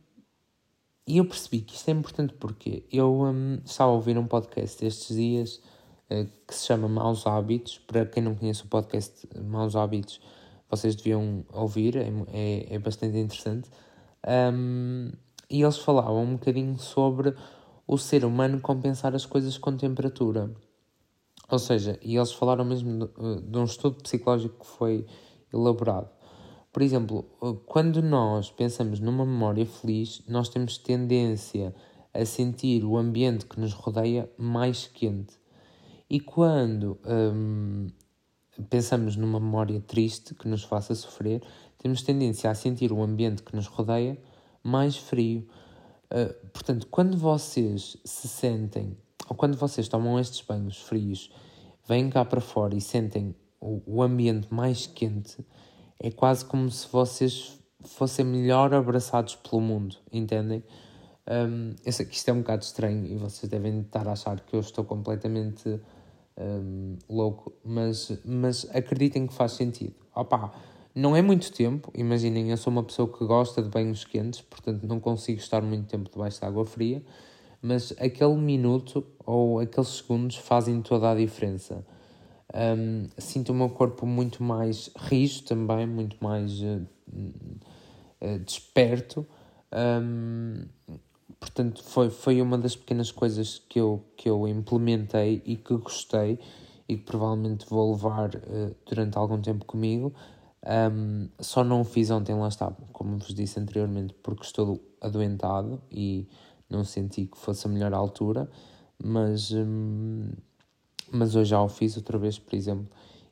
eu 1.07 1.25
percebi 1.25 1.61
que 1.61 1.75
isto 1.75 1.89
é 1.89 1.93
importante 1.93 2.35
porque 2.35 2.85
eu 2.93 3.23
um, 3.23 3.61
estava 3.65 3.91
a 3.91 3.95
ouvir 3.95 4.19
um 4.19 4.27
podcast 4.27 4.85
estes 4.85 5.17
dias 5.17 5.63
uh, 6.11 6.29
que 6.47 6.55
se 6.55 6.67
chama 6.67 6.89
Maus 6.89 7.27
Hábitos. 7.27 7.79
Para 7.79 8.05
quem 8.07 8.23
não 8.23 8.35
conhece 8.35 8.65
o 8.65 8.69
podcast 8.69 9.29
Maus 9.43 9.75
Hábitos, 9.75 10.21
vocês 10.71 10.95
deviam 10.95 11.45
ouvir, 11.53 11.97
é, 11.97 12.11
é, 12.33 12.75
é 12.75 12.79
bastante 12.79 13.17
interessante. 13.17 13.71
Um, 14.27 15.11
e 15.51 15.63
eles 15.63 15.79
falavam 15.79 16.23
um 16.23 16.33
bocadinho 16.33 16.79
sobre 16.79 17.35
o 17.87 17.97
ser 17.97 18.25
humano 18.25 18.61
compensar 18.61 19.15
as 19.15 19.25
coisas 19.25 19.57
com 19.57 19.75
temperatura. 19.77 20.51
Ou 21.51 21.59
seja, 21.59 21.99
e 22.03 22.17
eles 22.17 22.33
falaram 22.33 22.67
mesmo 22.67 22.99
de, 22.99 23.05
eh, 23.05 23.41
de 23.41 23.59
um 23.59 23.65
estudo 23.65 24.03
psicológico 24.03 24.59
que 24.59 24.67
foi 24.67 25.07
elaborado. 25.51 26.11
Por 26.73 26.83
exemplo, 26.83 27.25
eh, 27.43 27.57
quando 27.67 28.03
nós 28.03 28.51
pensamos 28.51 29.01
numa 29.01 29.25
memória 29.25 29.67
feliz, 29.67 30.23
nós 30.29 30.49
temos 30.49 30.79
tendência 30.79 31.75
a 32.13 32.25
sentir 32.25 32.85
o 32.85 32.97
ambiente 32.97 33.47
que 33.47 33.61
nos 33.61 33.73
rodeia 33.73 34.31
mais 34.37 34.87
quente. 34.87 35.39
E 36.11 36.19
quando 36.19 36.99
hum, 37.07 37.89
pensamos 38.71 39.17
numa 39.17 39.39
memória 39.39 39.81
triste 39.81 40.35
que 40.35 40.49
nos 40.49 40.65
faça 40.65 40.95
sofrer, 40.95 41.43
temos 41.79 42.03
tendência 42.03 42.51
a 42.51 42.55
sentir 42.55 42.93
o 42.93 43.03
ambiente 43.03 43.43
que 43.43 43.55
nos 43.55 43.67
rodeia 43.67 44.19
mais 44.63 44.97
frio. 44.97 45.47
Uh, 46.07 46.49
portanto, 46.49 46.87
quando 46.91 47.17
vocês 47.17 47.99
se 48.05 48.27
sentem, 48.27 48.97
ou 49.29 49.37
quando 49.37 49.57
vocês 49.57 49.87
tomam 49.89 50.19
estes 50.19 50.41
banhos 50.41 50.79
frios, 50.79 51.31
vêm 51.87 52.09
cá 52.09 52.25
para 52.25 52.41
fora 52.41 52.75
e 52.75 52.81
sentem 52.81 53.35
o, 53.61 53.83
o 53.87 54.03
ambiente 54.03 54.49
mais 54.51 54.87
quente, 54.87 55.45
é 56.01 56.11
quase 56.11 56.45
como 56.45 56.71
se 56.71 56.87
vocês 56.91 57.59
fossem 57.85 58.25
melhor 58.25 58.73
abraçados 58.75 59.37
pelo 59.37 59.61
mundo, 59.61 59.97
entendem? 60.13 60.63
Um, 61.31 61.75
eu 61.85 61.93
sei 61.93 62.07
que 62.07 62.15
isto 62.15 62.29
é 62.29 62.33
um 62.33 62.39
bocado 62.39 62.65
estranho 62.65 63.07
e 63.07 63.17
vocês 63.17 63.51
devem 63.51 63.81
estar 63.81 64.07
a 64.09 64.13
achar 64.13 64.41
que 64.41 64.55
eu 64.55 64.61
estou 64.61 64.85
completamente 64.85 65.81
um, 66.39 66.97
louco, 67.09 67.53
mas, 67.65 68.19
mas 68.25 68.67
acreditem 68.75 69.27
que 69.27 69.35
faz 69.35 69.53
sentido. 69.53 69.95
Opa, 70.15 70.53
não 70.95 71.15
é 71.15 71.21
muito 71.21 71.53
tempo, 71.53 71.93
imaginem, 71.95 72.51
eu 72.51 72.57
sou 72.57 72.73
uma 72.73 72.83
pessoa 72.83 73.13
que 73.13 73.25
gosta 73.25 73.63
de 73.63 73.69
banhos 73.69 74.05
quentes, 74.05 74.41
portanto 74.41 74.85
não 74.85 74.99
consigo 74.99 75.39
estar 75.39 75.61
muito 75.61 75.87
tempo 75.87 76.11
debaixo 76.11 76.41
de 76.41 76.47
água 76.47 76.65
fria, 76.65 77.03
mas 77.61 77.93
aquele 77.99 78.37
minuto 78.37 79.05
ou 79.27 79.61
aqueles 79.61 79.89
segundos 79.89 80.37
fazem 80.37 80.81
toda 80.81 81.11
a 81.11 81.15
diferença. 81.15 81.85
Um, 82.55 83.09
sinto 83.19 83.53
o 83.53 83.55
meu 83.55 83.69
corpo 83.69 84.07
muito 84.07 84.43
mais 84.43 84.91
rijo 84.97 85.45
também, 85.45 85.87
muito 85.87 86.17
mais 86.23 86.61
uh, 86.61 86.87
uh, 88.21 88.39
desperto. 88.45 89.27
Um, 89.73 90.65
portanto, 91.39 91.83
foi, 91.83 92.11
foi 92.11 92.41
uma 92.41 92.57
das 92.57 92.75
pequenas 92.75 93.11
coisas 93.11 93.63
que 93.69 93.79
eu, 93.79 94.03
que 94.17 94.29
eu 94.29 94.49
implementei 94.49 95.43
e 95.45 95.57
que 95.57 95.77
gostei 95.77 96.39
e 96.89 96.97
que 96.97 97.05
provavelmente 97.05 97.67
vou 97.69 97.93
levar 97.93 98.35
uh, 98.35 98.75
durante 98.87 99.19
algum 99.19 99.41
tempo 99.41 99.65
comigo 99.65 100.15
um, 100.69 101.29
só 101.39 101.63
não 101.63 101.81
o 101.81 101.85
fiz 101.85 102.11
ontem, 102.11 102.35
lá 102.35 102.49
está, 102.49 102.71
como 102.93 103.19
vos 103.19 103.35
disse 103.35 103.61
anteriormente, 103.61 104.15
porque 104.23 104.45
estou 104.45 104.81
adoentado 105.01 105.81
e 105.91 106.29
não 106.69 106.85
senti 106.85 107.27
que 107.27 107.39
fosse 107.39 107.67
a 107.67 107.71
melhor 107.71 107.95
altura, 107.95 108.51
mas, 109.03 109.53
um, 109.53 110.31
mas 111.11 111.35
hoje 111.35 111.51
já 111.51 111.63
o 111.63 111.69
fiz 111.69 111.97
outra 111.97 112.19
vez, 112.19 112.39
por 112.39 112.55
exemplo, 112.55 112.87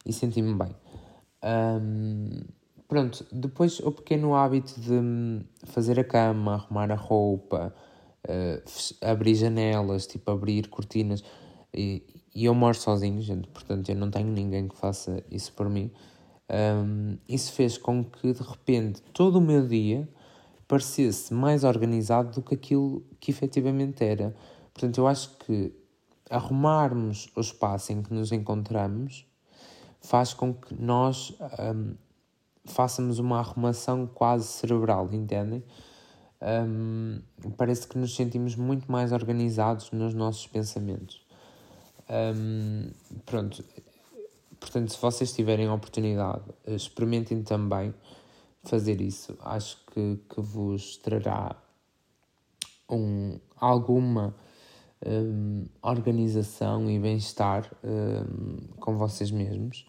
e 0.04 0.12
senti-me 0.12 0.54
bem. 0.54 0.74
Um, 1.44 2.40
pronto, 2.88 3.26
depois 3.32 3.80
o 3.80 3.92
pequeno 3.92 4.34
hábito 4.34 4.80
de 4.80 5.44
fazer 5.64 5.98
a 6.00 6.04
cama, 6.04 6.54
arrumar 6.54 6.90
a 6.90 6.96
roupa, 6.96 7.74
uh, 8.26 9.06
abrir 9.06 9.34
janelas, 9.34 10.06
tipo 10.06 10.30
abrir 10.30 10.68
cortinas, 10.68 11.22
e, 11.74 12.02
e 12.34 12.44
eu 12.44 12.54
moro 12.54 12.76
sozinho, 12.76 13.20
gente, 13.20 13.48
portanto 13.48 13.88
eu 13.88 13.96
não 13.96 14.10
tenho 14.10 14.28
ninguém 14.28 14.68
que 14.68 14.76
faça 14.76 15.22
isso 15.30 15.52
por 15.52 15.68
mim. 15.68 15.90
Um, 16.48 17.18
isso 17.28 17.52
fez 17.52 17.76
com 17.76 18.04
que 18.04 18.32
de 18.32 18.42
repente 18.42 19.02
todo 19.12 19.36
o 19.36 19.40
meu 19.40 19.66
dia 19.66 20.08
parecesse 20.68 21.34
mais 21.34 21.64
organizado 21.64 22.30
do 22.32 22.42
que 22.42 22.54
aquilo 22.54 23.04
que 23.20 23.30
efetivamente 23.30 24.04
era. 24.04 24.34
Portanto, 24.72 24.98
eu 24.98 25.06
acho 25.06 25.36
que 25.38 25.72
arrumarmos 26.30 27.28
o 27.36 27.40
espaço 27.40 27.92
em 27.92 28.02
que 28.02 28.12
nos 28.12 28.32
encontramos 28.32 29.26
faz 30.00 30.34
com 30.34 30.54
que 30.54 30.74
nós 30.74 31.34
um, 31.58 31.94
façamos 32.64 33.18
uma 33.18 33.38
arrumação 33.38 34.06
quase 34.06 34.46
cerebral, 34.46 35.08
entendem? 35.12 35.62
Um, 36.40 37.20
parece 37.56 37.88
que 37.88 37.98
nos 37.98 38.14
sentimos 38.14 38.54
muito 38.56 38.90
mais 38.90 39.12
organizados 39.12 39.90
nos 39.90 40.14
nossos 40.14 40.46
pensamentos. 40.46 41.24
Um, 42.08 42.90
pronto, 43.24 43.64
Portanto, 44.60 44.92
se 44.92 45.00
vocês 45.00 45.32
tiverem 45.32 45.66
a 45.66 45.74
oportunidade, 45.74 46.42
experimentem 46.66 47.42
também 47.42 47.94
fazer 48.64 49.00
isso. 49.00 49.36
Acho 49.40 49.78
que, 49.92 50.18
que 50.28 50.40
vos 50.40 50.96
trará 50.96 51.54
um, 52.90 53.38
alguma 53.56 54.34
um, 55.04 55.66
organização 55.82 56.90
e 56.90 56.98
bem-estar 56.98 57.70
um, 57.84 58.56
com 58.78 58.96
vocês 58.96 59.30
mesmos. 59.30 59.86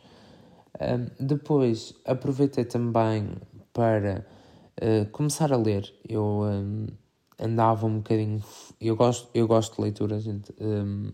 Um, 0.80 1.26
depois, 1.26 1.94
aproveitei 2.06 2.66
também 2.66 3.36
para 3.74 4.26
uh, 4.82 5.10
começar 5.12 5.52
a 5.54 5.58
ler. 5.58 5.94
Eu 6.08 6.42
um, 6.44 6.88
andava 7.40 7.86
um 7.86 7.98
bocadinho. 7.98 8.44
Eu 8.80 8.96
gosto, 8.96 9.30
eu 9.34 9.48
gosto 9.48 9.76
de 9.76 9.82
leitura, 9.82 10.20
gente. 10.20 10.54
Um, 10.60 11.12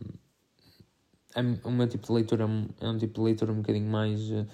o 1.64 1.72
meu 1.72 1.88
tipo 1.88 2.06
de 2.08 2.14
leitura 2.14 2.48
é 2.80 2.88
um 2.88 2.98
tipo 2.98 3.16
de 3.16 3.22
leitura 3.22 3.52
um 3.52 3.58
bocadinho 3.58 3.90
mais 3.90 4.22
uh, 4.30 4.46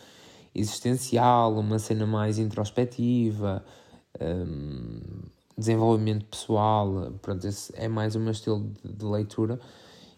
existencial, 0.56 1.58
uma 1.58 1.80
cena 1.80 2.06
mais 2.06 2.39
introspectiva, 2.39 3.63
um, 4.21 5.21
desenvolvimento 5.60 6.26
pessoal. 6.26 7.13
Pronto, 7.22 7.45
esse 7.45 7.74
é 7.76 7.88
mais 7.88 8.15
o 8.15 8.19
meu 8.19 8.32
estilo 8.32 8.72
de, 8.84 8.93
de 8.93 9.06
leitura. 9.06 9.60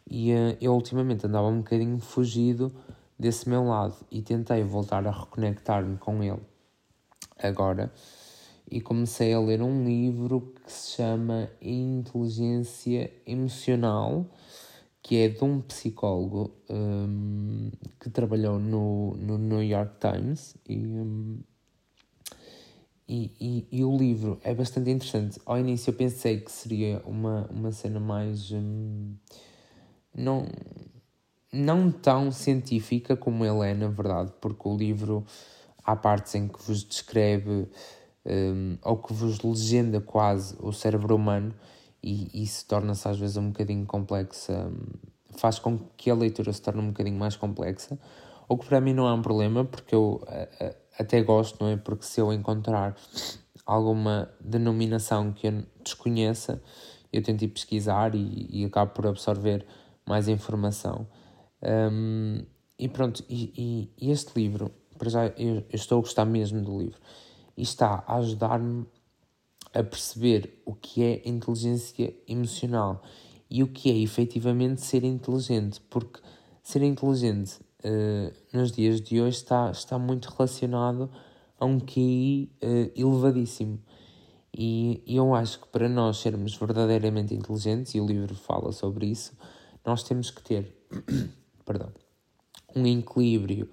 E 0.10 0.32
uh, 0.34 0.58
eu 0.62 0.74
ultimamente 0.74 1.26
andava 1.26 1.48
um 1.48 1.58
bocadinho 1.58 2.00
fugido 2.00 2.72
desse 3.18 3.50
meu 3.50 3.66
lado 3.66 3.96
e 4.10 4.22
tentei 4.22 4.64
voltar 4.64 5.06
a 5.06 5.12
reconectar-me 5.12 5.98
com 5.98 6.24
ele 6.24 6.42
agora 7.38 7.92
e 8.70 8.80
comecei 8.80 9.34
a 9.34 9.40
ler 9.40 9.62
um 9.62 9.84
livro 9.84 10.54
que 10.64 10.72
se 10.72 10.96
chama 10.96 11.50
Inteligência 11.62 13.12
Emocional, 13.26 14.26
que 15.04 15.18
é 15.18 15.28
de 15.28 15.44
um 15.44 15.60
psicólogo 15.60 16.52
um, 16.70 17.70
que 18.00 18.10
trabalhou 18.10 18.58
no, 18.58 19.16
no 19.18 19.38
New 19.38 19.62
York 19.62 19.96
Times 20.00 20.56
e, 20.68 20.78
um, 20.88 21.40
e, 23.12 23.30
e, 23.42 23.68
e, 23.80 23.84
o 23.84 23.98
livro 23.98 24.40
é 24.42 24.54
bastante 24.54 24.90
interessante. 24.90 25.38
Ao 25.46 25.60
início 25.60 25.90
eu 25.90 25.94
pensei 25.94 26.40
que 26.40 26.50
seria 26.50 27.02
uma, 27.06 27.46
uma 27.52 27.70
cena 27.74 28.00
mais. 28.00 28.52
Um, 28.54 29.16
não, 30.16 30.48
não 31.52 31.92
tão 31.92 32.32
científica 32.32 33.18
como 33.18 33.46
ele 33.46 33.70
é, 33.70 33.74
na 33.74 33.90
verdade, 33.90 34.32
porque 34.40 34.66
o 34.66 34.78
livro 34.78 35.26
há 35.84 35.94
partes 35.94 36.36
em 36.36 36.48
que 36.48 36.64
vos 36.64 36.86
descreve 36.86 37.68
um, 38.26 38.78
ou 38.82 38.96
que 38.96 39.12
vos 39.12 39.42
legenda 39.42 40.00
quase 40.00 40.56
o 40.62 40.72
cérebro 40.72 41.14
humano 41.14 41.54
e 42.02 42.42
isso 42.42 42.66
torna-se 42.66 43.10
às 43.10 43.20
vezes 43.20 43.36
um 43.36 43.50
bocadinho 43.50 43.86
complexa, 43.86 44.68
hum, 44.68 44.86
faz 45.38 45.60
com 45.60 45.78
que 45.98 46.10
a 46.10 46.16
leitura 46.16 46.54
se 46.54 46.62
torne 46.62 46.80
um 46.80 46.88
bocadinho 46.88 47.18
mais 47.18 47.36
complexa, 47.36 48.00
o 48.48 48.58
que 48.58 48.68
para 48.68 48.80
mim 48.80 48.94
não 48.94 49.06
é 49.06 49.14
um 49.14 49.22
problema, 49.22 49.66
porque 49.66 49.94
eu 49.94 50.22
até 50.98 51.22
gosto, 51.22 51.64
não 51.64 51.70
é? 51.70 51.78
Porque 51.78 52.06
se 52.06 52.20
eu 52.20 52.32
encontrar 52.32 52.96
alguma 53.66 54.30
denominação 54.40 55.32
que 55.32 55.48
eu 55.48 55.64
desconheça, 55.84 56.62
eu 57.12 57.22
tento 57.22 57.44
ir 57.44 57.50
pesquisar 57.50 58.16
e, 58.16 58.48
e 58.50 58.66
acabo 58.66 58.92
por 58.92 59.08
absorver 59.08 59.66
mais 60.08 60.28
informação. 60.28 61.08
Um, 61.62 62.44
e 62.78 62.88
pronto, 62.88 63.24
e, 63.30 63.90
e, 63.98 64.12
este 64.12 64.32
livro, 64.40 64.72
para 64.98 65.10
já 65.10 65.28
eu, 65.28 65.58
eu 65.58 65.66
estou 65.74 66.00
a 66.00 66.02
gostar 66.02 66.26
mesmo 66.26 66.62
do 66.62 66.80
livro 66.80 67.00
e 67.56 67.62
está 67.62 68.04
a 68.08 68.16
ajudar-me 68.18 68.86
a 69.74 69.84
perceber 69.84 70.62
o 70.66 70.74
que 70.74 71.04
é 71.04 71.22
inteligência 71.26 72.14
emocional 72.28 73.02
e 73.50 73.64
o 73.64 73.68
que 73.68 73.92
é 73.92 73.98
efetivamente 73.98 74.82
ser 74.82 75.04
inteligente, 75.04 75.80
porque 75.90 76.20
ser 76.64 76.82
inteligente 76.82 77.60
uh, 77.86 78.34
nos 78.54 78.72
dias 78.72 79.02
de 79.02 79.22
hoje 79.22 79.38
está, 79.38 79.72
está 79.72 79.98
muito 79.98 80.30
relacionado 80.30 81.10
a 81.60 81.66
um 81.66 81.80
QI 81.80 82.52
uh, 82.62 82.92
elevadíssimo. 82.96 83.80
E, 84.54 85.02
e 85.06 85.16
eu 85.16 85.34
acho 85.34 85.62
que 85.62 85.68
para 85.68 85.88
nós 85.88 86.18
sermos 86.18 86.56
verdadeiramente 86.56 87.34
inteligentes, 87.34 87.96
e 87.96 88.02
o 88.02 88.06
livro 88.06 88.36
fala 88.36 88.72
sobre 88.72 89.08
isso, 89.08 89.34
nós 89.86 90.04
temos 90.04 90.30
que 90.30 90.44
ter 90.44 90.76
perdão, 91.66 91.92
um 92.76 92.86
equilíbrio 92.86 93.70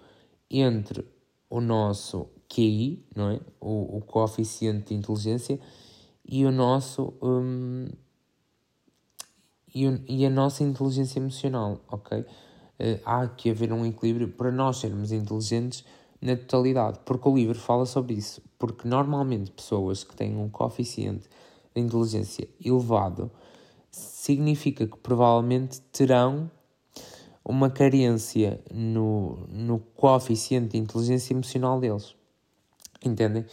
entre 0.50 1.04
o 1.50 1.60
nosso 1.60 2.28
QI, 2.48 3.04
não 3.14 3.30
é? 3.30 3.40
O, 3.60 3.98
o 3.98 4.00
coeficiente 4.02 4.88
de 4.88 4.94
inteligência 4.94 5.58
e 6.24 6.44
o 6.44 6.52
nosso 6.52 7.14
um, 7.22 7.86
e, 9.74 9.84
e, 10.08 10.26
a 10.26 10.30
nossa 10.30 10.64
inteligência 10.64 11.18
emocional, 11.18 11.80
ok? 11.88 12.24
Uh, 12.78 13.00
há 13.04 13.26
que 13.26 13.50
haver 13.50 13.72
um 13.72 13.84
equilíbrio 13.84 14.28
para 14.28 14.52
nós 14.52 14.78
sermos 14.78 15.10
inteligentes 15.10 15.84
na 16.20 16.36
totalidade, 16.36 17.00
porque 17.04 17.28
o 17.28 17.34
livro 17.34 17.58
fala 17.58 17.86
sobre 17.86 18.14
isso, 18.14 18.42
porque 18.58 18.86
normalmente 18.86 19.50
pessoas 19.50 20.04
que 20.04 20.14
têm 20.14 20.36
um 20.36 20.48
coeficiente 20.48 21.28
de 21.74 21.80
inteligência 21.80 22.48
elevado 22.64 23.30
significa 23.90 24.86
que 24.86 24.96
provavelmente 24.98 25.80
terão 25.92 26.50
uma 27.44 27.70
carência 27.70 28.60
no, 28.72 29.46
no 29.48 29.78
coeficiente 29.78 30.72
de 30.72 30.78
inteligência 30.78 31.32
emocional 31.32 31.80
deles. 31.80 32.14
Entendem? 33.04 33.46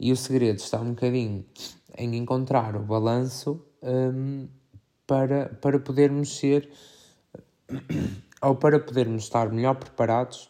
E 0.00 0.10
o 0.10 0.16
segredo 0.16 0.58
está 0.58 0.80
um 0.80 0.90
bocadinho 0.90 1.44
em 1.96 2.16
encontrar 2.16 2.76
o 2.76 2.80
balanço 2.80 3.64
um, 3.82 4.48
para, 5.06 5.48
para 5.60 5.78
podermos 5.78 6.36
ser 6.36 6.68
ou 8.42 8.54
para 8.54 8.78
podermos 8.78 9.24
estar 9.24 9.50
melhor 9.50 9.76
preparados 9.76 10.48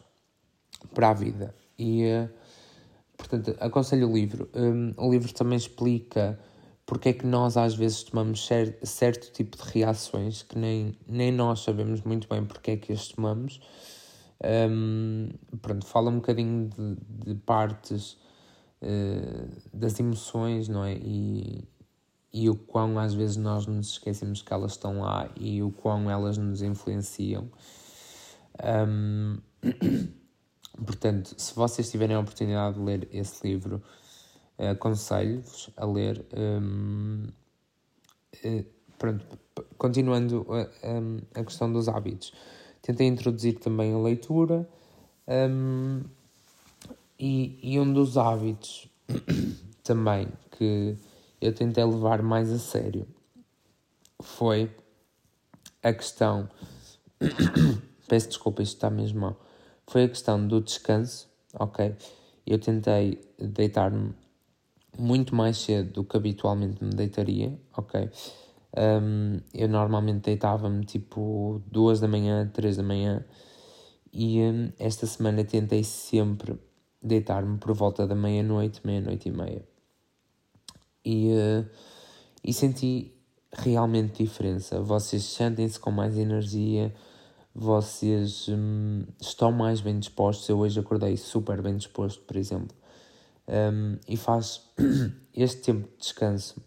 para 0.94 1.10
a 1.10 1.14
vida. 1.14 1.54
E, 1.78 2.04
uh, 2.04 2.30
portanto, 3.16 3.56
aconselho 3.60 4.10
o 4.10 4.14
livro. 4.14 4.48
Um, 4.54 4.94
o 4.96 5.10
livro 5.10 5.32
também 5.32 5.56
explica 5.56 6.38
porque 6.84 7.08
é 7.08 7.12
que 7.12 7.26
nós 7.26 7.56
às 7.56 7.74
vezes 7.74 8.04
tomamos 8.04 8.46
cer 8.46 8.78
certo 8.84 9.32
tipo 9.32 9.56
de 9.56 9.62
reações 9.64 10.42
que 10.42 10.56
nem, 10.56 10.96
nem 11.06 11.32
nós 11.32 11.60
sabemos 11.60 12.00
muito 12.02 12.28
bem 12.28 12.44
porque 12.44 12.72
é 12.72 12.76
que 12.76 12.92
as 12.92 13.08
tomamos. 13.08 13.60
Um, 14.70 15.30
pronto, 15.60 15.86
fala 15.86 16.10
um 16.10 16.16
bocadinho 16.16 16.68
de, 16.68 17.32
de 17.32 17.40
partes 17.40 18.18
uh, 18.82 19.48
das 19.72 19.98
emoções, 19.98 20.68
não 20.68 20.84
é? 20.84 20.94
E, 20.94 21.64
e 22.36 22.50
o 22.50 22.54
quão 22.54 22.98
às 22.98 23.14
vezes 23.14 23.38
nós 23.38 23.66
nos 23.66 23.92
esquecemos 23.92 24.42
que 24.42 24.52
elas 24.52 24.72
estão 24.72 25.00
lá 25.00 25.30
e 25.36 25.62
o 25.62 25.70
quão 25.70 26.10
elas 26.10 26.36
nos 26.36 26.60
influenciam. 26.60 27.50
Um, 28.62 29.38
portanto, 30.84 31.34
se 31.38 31.54
vocês 31.54 31.90
tiverem 31.90 32.14
a 32.14 32.20
oportunidade 32.20 32.76
de 32.76 32.84
ler 32.84 33.08
esse 33.10 33.48
livro, 33.48 33.82
aconselho-vos 34.58 35.70
a 35.78 35.86
ler. 35.86 36.26
Um, 36.36 37.28
uh, 38.44 38.66
pronto, 38.98 39.24
continuando 39.78 40.46
a, 40.50 41.40
a, 41.40 41.42
questão 41.42 41.72
dos 41.72 41.88
hábitos, 41.88 42.34
tentei 42.82 43.06
introduzir 43.06 43.58
também 43.60 43.94
a 43.94 43.98
leitura 43.98 44.68
um, 45.26 46.02
e, 47.18 47.58
e 47.62 47.80
um 47.80 47.90
dos 47.90 48.18
hábitos 48.18 48.90
também 49.82 50.28
que 50.50 50.98
eu 51.46 51.54
tentei 51.54 51.84
levar 51.84 52.22
mais 52.22 52.50
a 52.50 52.58
sério 52.58 53.06
foi 54.20 54.74
a 55.82 55.92
questão. 55.92 56.48
Peço 58.08 58.28
desculpa, 58.28 58.62
isto 58.62 58.74
está 58.74 58.90
mesmo 58.90 59.20
mal. 59.20 59.40
Foi 59.86 60.04
a 60.04 60.08
questão 60.08 60.46
do 60.46 60.60
descanso, 60.60 61.28
ok? 61.54 61.94
Eu 62.46 62.58
tentei 62.58 63.20
deitar-me 63.38 64.12
muito 64.98 65.34
mais 65.34 65.58
cedo 65.58 65.92
do 65.92 66.04
que 66.04 66.16
habitualmente 66.16 66.82
me 66.82 66.90
deitaria, 66.90 67.56
ok? 67.76 68.10
Um, 68.76 69.38
eu 69.54 69.68
normalmente 69.68 70.24
deitava-me 70.24 70.84
tipo 70.84 71.62
duas 71.66 72.00
da 72.00 72.08
manhã, 72.08 72.50
três 72.52 72.76
da 72.76 72.82
manhã 72.82 73.24
e 74.12 74.40
um, 74.40 74.72
esta 74.78 75.06
semana 75.06 75.44
tentei 75.44 75.84
sempre 75.84 76.58
deitar-me 77.02 77.58
por 77.58 77.72
volta 77.72 78.06
da 78.06 78.14
meia-noite, 78.14 78.80
meia-noite 78.84 79.28
e 79.28 79.32
meia. 79.32 79.75
E, 81.06 81.30
uh, 81.32 81.66
e 82.42 82.52
senti 82.52 83.14
realmente 83.52 84.24
diferença. 84.24 84.80
Vocês 84.80 85.22
sentem-se 85.22 85.78
com 85.78 85.90
mais 85.90 86.18
energia, 86.18 86.92
vocês 87.54 88.48
um, 88.48 89.04
estão 89.20 89.52
mais 89.52 89.80
bem 89.80 89.98
dispostos. 89.98 90.48
Eu 90.48 90.58
hoje 90.58 90.80
acordei 90.80 91.16
super 91.16 91.62
bem 91.62 91.76
disposto, 91.76 92.22
por 92.24 92.36
exemplo 92.36 92.76
um, 93.48 93.98
e 94.08 94.16
faz 94.16 94.62
este 95.34 95.62
tempo 95.62 95.88
de 95.88 95.96
descanso 95.98 96.60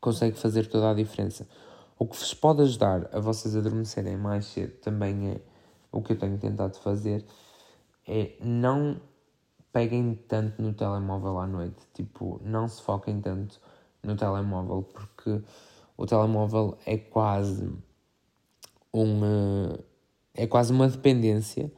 consegue 0.00 0.36
fazer 0.36 0.66
toda 0.66 0.90
a 0.90 0.94
diferença. 0.94 1.46
O 1.98 2.06
que 2.06 2.16
vos 2.16 2.34
pode 2.34 2.62
ajudar 2.62 3.08
a 3.12 3.20
vocês 3.20 3.54
adormecerem 3.54 4.16
mais 4.16 4.46
cedo 4.46 4.72
também 4.80 5.30
é 5.30 5.40
o 5.92 6.02
que 6.02 6.12
eu 6.12 6.18
tenho 6.18 6.38
tentado 6.38 6.76
fazer 6.78 7.24
é 8.08 8.32
não 8.40 9.00
peguem 9.72 10.14
tanto 10.28 10.60
no 10.60 10.72
telemóvel 10.72 11.38
à 11.38 11.46
noite, 11.46 11.86
tipo, 11.94 12.40
não 12.44 12.68
se 12.68 12.82
foquem 12.82 13.20
tanto 13.20 13.60
no 14.02 14.16
telemóvel 14.16 14.82
porque 14.82 15.42
o 15.96 16.06
telemóvel 16.06 16.76
é 16.84 16.98
quase 16.98 17.72
um 18.92 19.20
é 20.34 20.46
quase 20.46 20.72
uma 20.72 20.88
dependência. 20.88 21.70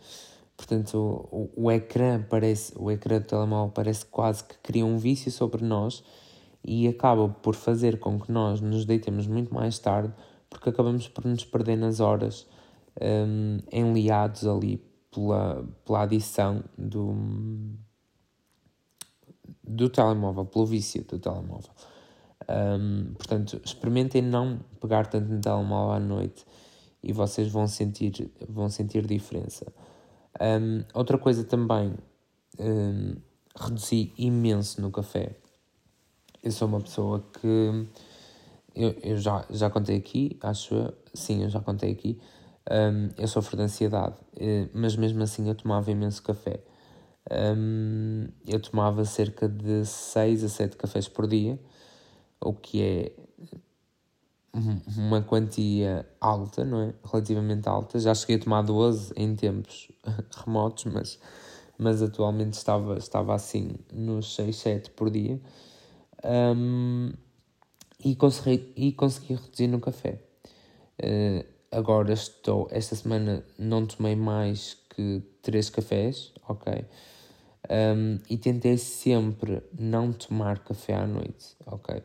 Portanto, 0.57 0.97
o, 1.31 1.51
o, 1.57 1.71
ecrã 1.71 2.23
parece, 2.23 2.73
o 2.77 2.91
ecrã 2.91 3.19
do 3.19 3.27
telemóvel 3.27 3.73
parece 3.73 4.07
quase 4.07 4.45
que 4.45 4.57
cria 4.59 4.87
um 4.87 4.97
vício 4.97 5.31
sobre 5.31 5.65
nós 5.65 6.05
e 6.65 6.87
acaba 6.87 7.29
por 7.29 7.55
fazer 7.55 7.99
com 7.99 8.21
que 8.21 8.31
nós 8.31 8.61
nos 8.61 8.85
deitemos 8.85 9.27
muito 9.27 9.53
mais 9.53 9.79
tarde 9.79 10.13
porque 10.49 10.69
acabamos 10.69 11.09
por 11.09 11.25
nos 11.25 11.45
perder 11.45 11.77
nas 11.77 11.99
horas 11.99 12.47
um, 13.01 13.59
enliados 13.73 14.47
ali 14.47 14.81
pela, 15.15 15.65
pela 15.85 16.03
adição 16.03 16.65
do, 16.77 17.15
do 19.63 19.89
telemóvel, 19.89 20.45
pelo 20.47 20.67
vício 20.67 21.05
do 21.05 21.19
telemóvel. 21.19 21.71
Um, 22.49 23.15
portanto, 23.15 23.61
experimentem 23.65 24.21
não 24.21 24.61
pegar 24.81 25.07
tanto 25.07 25.33
no 25.33 25.41
telemóvel 25.41 25.93
à 25.93 26.01
noite 26.01 26.45
e 27.03 27.13
vocês 27.13 27.49
vão 27.49 27.67
sentir, 27.67 28.31
vão 28.49 28.69
sentir 28.69 29.07
diferença. 29.07 29.73
Um, 30.41 30.85
outra 30.93 31.17
coisa 31.17 31.45
também 31.45 31.95
um, 32.59 33.15
reduzi 33.57 34.13
imenso 34.19 34.81
no 34.81 34.91
café. 34.91 35.37
Eu 36.43 36.51
sou 36.51 36.69
uma 36.69 36.81
pessoa 36.81 37.25
que. 37.41 37.87
Eu, 38.75 38.91
eu 39.03 39.17
já, 39.17 39.47
já 39.51 39.71
contei 39.71 39.97
aqui, 39.97 40.37
acho. 40.43 40.93
Sim, 41.15 41.45
eu 41.45 41.49
já 41.49 41.61
contei 41.61 41.93
aqui. 41.93 42.21
Um, 42.71 43.11
eu 43.19 43.29
sofro 43.29 43.57
de 43.57 43.63
ansiedade, 43.63 44.17
uh, 44.37 44.71
mas 44.73 44.97
mesmo 44.97 45.23
assim 45.23 45.49
eu 45.49 45.55
tomava 45.55 45.91
imenso 45.91 46.23
café. 46.23 46.61
Um, 47.31 48.29
eu 48.47 48.61
tomava 48.61 49.05
cerca 49.05 49.49
de 49.49 49.85
6 49.85 50.45
a 50.45 50.49
7 50.49 50.77
cafés 50.77 51.09
por 51.09 51.27
dia, 51.27 51.59
o 52.41 52.53
que 52.53 52.83
é 52.83 53.13
uma 54.97 55.21
quantia 55.23 56.07
alta, 56.21 56.65
não 56.65 56.83
é? 56.83 56.95
Relativamente 57.05 57.69
alta. 57.69 57.99
Já 57.99 58.15
cheguei 58.15 58.37
a 58.37 58.39
tomar 58.39 58.63
12 58.63 59.13
em 59.17 59.35
tempos 59.35 59.91
remotos, 60.45 60.85
mas, 60.85 61.19
mas 61.77 62.03
atualmente 62.03 62.55
estava, 62.55 62.97
estava 62.97 63.35
assim 63.35 63.77
nos 63.93 64.35
6, 64.37 64.57
7 64.57 64.91
por 64.91 65.11
dia. 65.11 65.41
Um, 66.25 67.13
e, 68.03 68.15
consegui, 68.15 68.73
e 68.77 68.93
consegui 68.93 69.35
reduzir 69.35 69.67
no 69.67 69.81
café. 69.81 70.23
Uh, 71.03 71.54
agora 71.75 72.13
estou, 72.13 72.69
esta 72.71 72.95
semana 72.95 73.45
não 73.59 73.85
tomei 73.85 74.15
mais 74.15 74.77
que 74.91 75.23
3 75.43 75.71
cafés, 75.71 76.33
ok? 76.49 76.85
Um, 77.71 78.19
e 78.29 78.37
tentei 78.37 78.77
sempre 78.77 79.63
não 79.77 80.13
tomar 80.13 80.61
café 80.61 80.95
à 80.95 81.07
noite, 81.07 81.57
ok? 81.67 82.03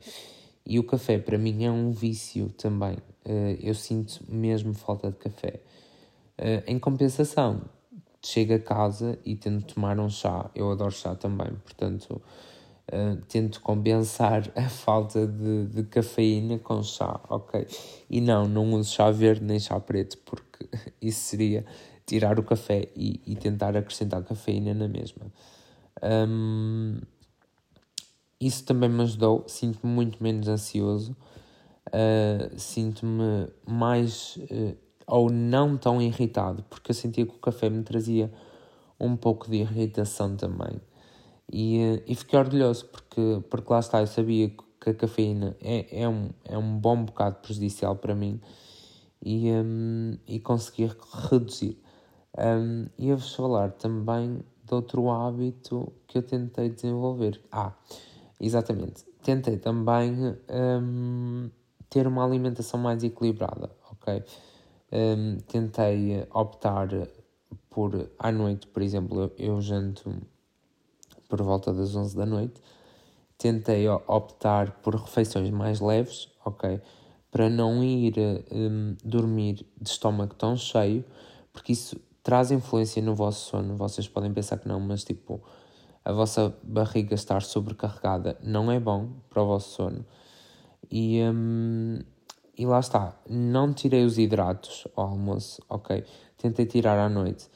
E 0.65 0.79
o 0.79 0.83
café 0.83 1.17
para 1.19 1.37
mim 1.37 1.63
é 1.65 1.71
um 1.71 1.91
vício 1.91 2.49
também. 2.51 2.97
Uh, 3.25 3.57
eu 3.61 3.75
sinto 3.75 4.23
mesmo 4.27 4.73
falta 4.73 5.11
de 5.11 5.17
café. 5.17 5.61
Uh, 6.37 6.63
em 6.65 6.79
compensação, 6.79 7.61
chego 8.23 8.53
a 8.53 8.59
casa 8.59 9.19
e 9.25 9.35
tento 9.35 9.75
tomar 9.75 9.99
um 9.99 10.09
chá. 10.09 10.49
Eu 10.55 10.71
adoro 10.71 10.91
chá 10.91 11.15
também, 11.15 11.51
portanto, 11.63 12.21
uh, 12.91 13.15
tento 13.27 13.61
compensar 13.61 14.51
a 14.55 14.69
falta 14.69 15.25
de, 15.25 15.67
de 15.67 15.83
cafeína 15.83 16.59
com 16.59 16.83
chá, 16.83 17.19
ok? 17.29 17.65
E 18.09 18.21
não, 18.21 18.47
não 18.47 18.73
uso 18.73 18.91
chá 18.91 19.11
verde 19.11 19.43
nem 19.43 19.59
chá 19.59 19.79
preto, 19.79 20.17
porque 20.19 20.67
isso 21.01 21.19
seria 21.21 21.65
tirar 22.05 22.39
o 22.39 22.43
café 22.43 22.89
e, 22.95 23.21
e 23.25 23.35
tentar 23.35 23.77
acrescentar 23.77 24.23
cafeína 24.23 24.73
na 24.73 24.87
mesma. 24.87 25.31
Um, 26.01 26.99
isso 28.41 28.63
também 28.63 28.89
me 28.89 29.03
ajudou, 29.03 29.43
sinto-me 29.47 29.91
muito 29.91 30.23
menos 30.23 30.47
ansioso, 30.47 31.15
uh, 31.87 32.57
sinto-me 32.57 33.47
mais 33.67 34.37
uh, 34.37 34.75
ou 35.05 35.29
não 35.29 35.77
tão 35.77 36.01
irritado, 36.01 36.63
porque 36.69 36.91
eu 36.91 36.95
sentia 36.95 37.25
que 37.25 37.35
o 37.35 37.39
café 37.39 37.69
me 37.69 37.83
trazia 37.83 38.31
um 38.99 39.15
pouco 39.15 39.49
de 39.49 39.57
irritação 39.57 40.35
também. 40.35 40.79
E, 41.51 41.79
uh, 41.79 42.03
e 42.05 42.15
fiquei 42.15 42.37
orgulhoso, 42.37 42.85
porque, 42.87 43.43
porque 43.49 43.73
lá 43.73 43.79
está, 43.79 44.01
eu 44.01 44.07
sabia 44.07 44.49
que 44.79 44.89
a 44.89 44.93
cafeína 44.93 45.57
é, 45.61 46.03
é, 46.03 46.07
um, 46.07 46.29
é 46.45 46.57
um 46.57 46.77
bom 46.77 47.03
bocado 47.03 47.37
prejudicial 47.37 47.95
para 47.95 48.15
mim 48.15 48.39
e, 49.21 49.51
um, 49.51 50.17
e 50.27 50.39
consegui 50.39 50.89
reduzir. 51.29 51.77
Um, 52.37 52.87
e 52.97 53.09
eu 53.09 53.17
vos 53.17 53.33
falar 53.35 53.71
também 53.71 54.39
de 54.63 54.73
outro 54.73 55.09
hábito 55.09 55.91
que 56.07 56.17
eu 56.17 56.21
tentei 56.21 56.69
desenvolver. 56.69 57.41
Ah, 57.51 57.73
Exatamente. 58.39 59.03
Tentei 59.21 59.57
também 59.57 60.13
um, 60.49 61.49
ter 61.89 62.07
uma 62.07 62.23
alimentação 62.23 62.79
mais 62.79 63.03
equilibrada, 63.03 63.69
ok? 63.91 64.23
Um, 64.91 65.37
tentei 65.39 66.25
optar 66.33 66.87
por, 67.69 68.09
à 68.17 68.31
noite, 68.31 68.67
por 68.67 68.81
exemplo, 68.81 69.21
eu, 69.21 69.31
eu 69.37 69.61
janto 69.61 70.09
por 71.29 71.41
volta 71.41 71.71
das 71.71 71.95
11 71.95 72.17
da 72.17 72.25
noite. 72.25 72.59
Tentei 73.37 73.87
optar 73.87 74.71
por 74.81 74.95
refeições 74.95 75.49
mais 75.49 75.79
leves, 75.79 76.27
ok? 76.43 76.81
Para 77.31 77.49
não 77.49 77.81
ir 77.81 78.15
um, 78.51 78.97
dormir 79.05 79.65
de 79.79 79.89
estômago 79.89 80.35
tão 80.35 80.57
cheio, 80.57 81.05
porque 81.53 81.71
isso 81.71 81.95
traz 82.21 82.51
influência 82.51 83.01
no 83.01 83.15
vosso 83.15 83.49
sono. 83.49 83.77
Vocês 83.77 84.07
podem 84.09 84.33
pensar 84.33 84.57
que 84.57 84.67
não, 84.67 84.79
mas 84.79 85.05
tipo, 85.05 85.41
a 86.03 86.11
vossa 86.11 86.53
barriga 86.63 87.15
estar 87.15 87.41
sobrecarregada 87.41 88.37
não 88.43 88.71
é 88.71 88.79
bom 88.79 89.09
para 89.29 89.43
o 89.43 89.45
vosso 89.45 89.75
sono. 89.75 90.05
E, 90.91 91.21
um, 91.21 91.99
e 92.57 92.65
lá 92.65 92.79
está, 92.79 93.15
não 93.29 93.71
tirei 93.73 94.03
os 94.03 94.17
hidratos 94.17 94.87
ao 94.95 95.09
almoço, 95.09 95.61
ok? 95.69 96.03
Tentei 96.37 96.65
tirar 96.65 96.97
à 96.97 97.07
noite, 97.07 97.47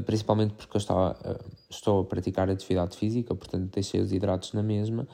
principalmente 0.00 0.54
porque 0.54 0.76
eu 0.76 0.78
estava, 0.78 1.16
eh, 1.24 1.38
estou 1.68 2.00
a 2.00 2.04
praticar 2.04 2.48
atividade 2.48 2.96
física, 2.96 3.34
portanto 3.34 3.70
deixei 3.72 4.00
os 4.00 4.12
hidratos 4.12 4.52
na 4.52 4.62
mesma. 4.62 5.06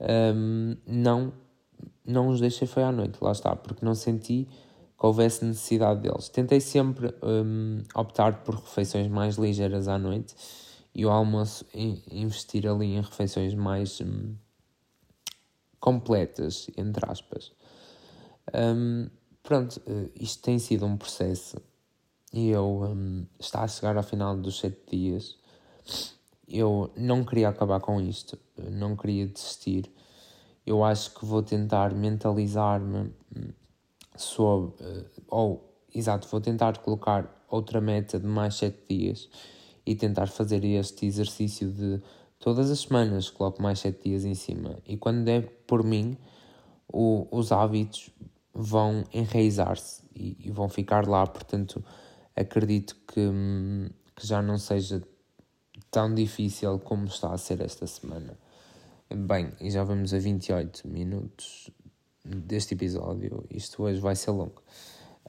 Um, 0.00 0.76
não, 0.86 1.32
não 2.04 2.28
os 2.28 2.40
deixei 2.40 2.66
foi 2.66 2.82
à 2.82 2.90
noite, 2.90 3.18
lá 3.20 3.32
está, 3.32 3.54
porque 3.54 3.84
não 3.84 3.94
senti 3.94 4.48
que 4.98 5.06
houvesse 5.06 5.44
necessidade 5.44 6.00
deles. 6.00 6.28
Tentei 6.28 6.60
sempre 6.60 7.14
um, 7.22 7.82
optar 7.94 8.42
por 8.42 8.56
refeições 8.56 9.08
mais 9.08 9.36
ligeiras 9.36 9.88
à 9.88 9.98
noite 9.98 10.34
e 10.94 11.06
o 11.06 11.10
almoço 11.10 11.64
investir 11.74 12.66
ali 12.66 12.94
em 12.94 13.00
refeições 13.00 13.54
mais 13.54 14.00
hum, 14.00 14.34
completas, 15.78 16.68
entre 16.76 17.08
aspas. 17.08 17.52
Um, 18.54 19.08
pronto, 19.42 19.80
eh, 19.86 20.10
isto 20.16 20.42
tem 20.42 20.58
sido 20.58 20.84
um 20.84 20.96
processo 20.96 21.56
e 22.32 22.50
eu 22.50 22.82
um, 22.82 23.26
está 23.38 23.62
a 23.62 23.68
chegar 23.68 23.96
ao 23.96 24.02
final 24.02 24.36
dos 24.36 24.58
sete 24.58 24.96
dias. 24.96 25.38
Eu 26.48 26.90
não 26.96 27.24
queria 27.24 27.48
acabar 27.48 27.80
com 27.80 28.00
isto, 28.00 28.38
não 28.70 28.96
queria 28.96 29.26
desistir. 29.26 29.90
Eu 30.66 30.84
acho 30.84 31.14
que 31.14 31.24
vou 31.24 31.42
tentar 31.42 31.94
mentalizar-me 31.94 33.12
hum, 33.36 33.52
sobre, 34.16 34.74
eh, 34.84 35.04
ou, 35.28 35.74
exato, 35.94 36.28
vou 36.28 36.40
tentar 36.40 36.78
colocar 36.78 37.44
outra 37.48 37.80
meta 37.80 38.18
de 38.18 38.26
mais 38.26 38.56
sete 38.56 38.78
dias 38.88 39.28
e 39.86 39.94
tentar 39.94 40.26
fazer 40.26 40.64
este 40.64 41.06
exercício 41.06 41.70
de 41.70 42.00
todas 42.40 42.70
as 42.70 42.80
semanas 42.80 43.28
coloco 43.28 43.62
mais 43.62 43.78
7 43.80 44.02
dias 44.02 44.24
em 44.24 44.34
cima 44.34 44.78
e 44.86 44.96
quando 44.96 45.28
é 45.28 45.40
por 45.40 45.84
mim 45.84 46.16
o, 46.92 47.28
os 47.30 47.52
hábitos 47.52 48.10
vão 48.52 49.04
enraizar-se 49.12 50.02
e, 50.14 50.36
e, 50.40 50.50
vão 50.50 50.68
ficar 50.68 51.06
lá, 51.06 51.24
portanto 51.26 51.84
acredito 52.36 52.96
que, 53.06 53.30
que 54.16 54.26
já 54.26 54.42
não 54.42 54.58
seja 54.58 55.02
tão 55.90 56.14
difícil 56.14 56.78
como 56.78 57.06
está 57.06 57.32
a 57.32 57.38
ser 57.38 57.60
esta 57.60 57.86
semana. 57.86 58.38
Bem, 59.12 59.52
e 59.60 59.70
já 59.70 59.82
vamos 59.82 60.14
a 60.14 60.18
28 60.18 60.86
minutos 60.86 61.70
deste 62.24 62.74
episódio, 62.74 63.44
isto 63.50 63.82
hoje 63.82 64.00
vai 64.00 64.14
ser 64.14 64.30
longo. 64.30 64.62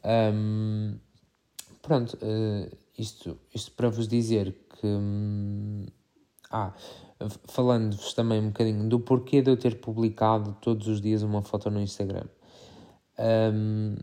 Um, 0.03 0.99
pronto, 1.81 2.15
uh, 2.17 2.77
isto, 2.97 3.39
isto 3.53 3.71
para 3.71 3.89
vos 3.89 4.07
dizer 4.07 4.55
que. 4.69 4.85
Hum, 4.85 5.85
ah, 6.51 6.73
falando-vos 7.45 8.13
também 8.13 8.41
um 8.41 8.47
bocadinho 8.47 8.89
do 8.89 8.99
porquê 8.99 9.41
de 9.41 9.49
eu 9.49 9.57
ter 9.57 9.79
publicado 9.79 10.57
todos 10.61 10.87
os 10.87 10.99
dias 10.99 11.23
uma 11.23 11.41
foto 11.41 11.69
no 11.69 11.79
Instagram. 11.79 12.25
Um, 13.17 13.95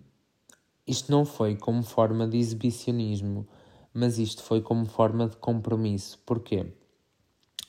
isto 0.89 1.13
não 1.13 1.25
foi 1.25 1.55
como 1.55 1.83
forma 1.83 2.27
de 2.27 2.39
exibicionismo, 2.39 3.47
mas 3.93 4.19
isto 4.19 4.43
foi 4.43 4.61
como 4.63 4.87
forma 4.87 5.29
de 5.29 5.37
compromisso. 5.37 6.19
Porquê? 6.25 6.67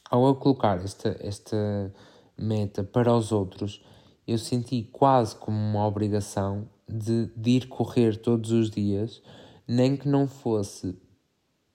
Ao 0.10 0.26
eu 0.26 0.36
colocar 0.36 0.84
esta, 0.84 1.18
esta 1.20 1.94
meta 2.38 2.84
para 2.84 3.14
os 3.14 3.32
outros, 3.32 3.84
eu 4.26 4.38
senti 4.38 4.84
quase 4.84 5.36
como 5.36 5.58
uma 5.58 5.86
obrigação 5.86 6.68
de, 6.88 7.28
de 7.36 7.52
ir 7.52 7.68
correr 7.68 8.18
todos 8.18 8.52
os 8.52 8.70
dias, 8.70 9.22
nem 9.68 9.98
que 9.98 10.08
não 10.08 10.28
fosse 10.28 10.98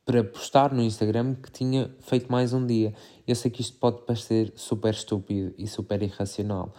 para 0.05 0.23
postar 0.23 0.73
no 0.73 0.83
Instagram 0.83 1.35
que 1.35 1.51
tinha 1.51 1.91
feito 2.01 2.31
mais 2.31 2.53
um 2.53 2.67
dia. 2.67 2.95
Eu 3.27 3.35
sei 3.35 3.51
que 3.51 3.61
isto 3.61 3.79
pode 3.79 4.03
parecer 4.03 4.53
super 4.57 4.93
estúpido 4.93 5.55
e 5.57 5.67
super 5.67 6.03
irracional, 6.03 6.75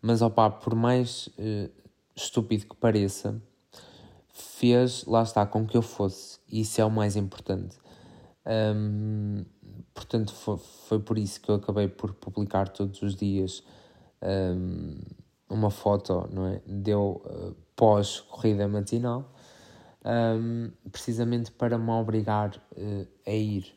mas 0.00 0.22
opá, 0.22 0.50
por 0.50 0.74
mais 0.74 1.28
uh, 1.28 1.70
estúpido 2.14 2.66
que 2.66 2.76
pareça, 2.76 3.40
fez, 4.40 5.04
lá 5.04 5.22
está, 5.22 5.44
com 5.46 5.66
que 5.66 5.76
eu 5.76 5.82
fosse. 5.82 6.38
Isso 6.50 6.80
é 6.80 6.84
o 6.84 6.90
mais 6.90 7.16
importante. 7.16 7.76
Um, 8.46 9.44
portanto, 9.94 10.32
foi, 10.34 10.56
foi 10.58 10.98
por 10.98 11.18
isso 11.18 11.40
que 11.40 11.50
eu 11.50 11.56
acabei 11.56 11.88
por 11.88 12.14
publicar 12.14 12.68
todos 12.68 13.02
os 13.02 13.14
dias 13.14 13.62
um, 14.22 14.98
uma 15.48 15.70
foto, 15.70 16.28
não 16.32 16.46
é? 16.46 16.62
Deu 16.66 17.22
uh, 17.24 17.54
pós-corrida 17.76 18.66
matinal 18.68 19.32
um, 20.04 20.70
precisamente 20.90 21.50
para 21.50 21.78
me 21.78 21.90
obrigar 21.90 22.56
uh, 22.72 23.06
a 23.26 23.32
ir. 23.32 23.74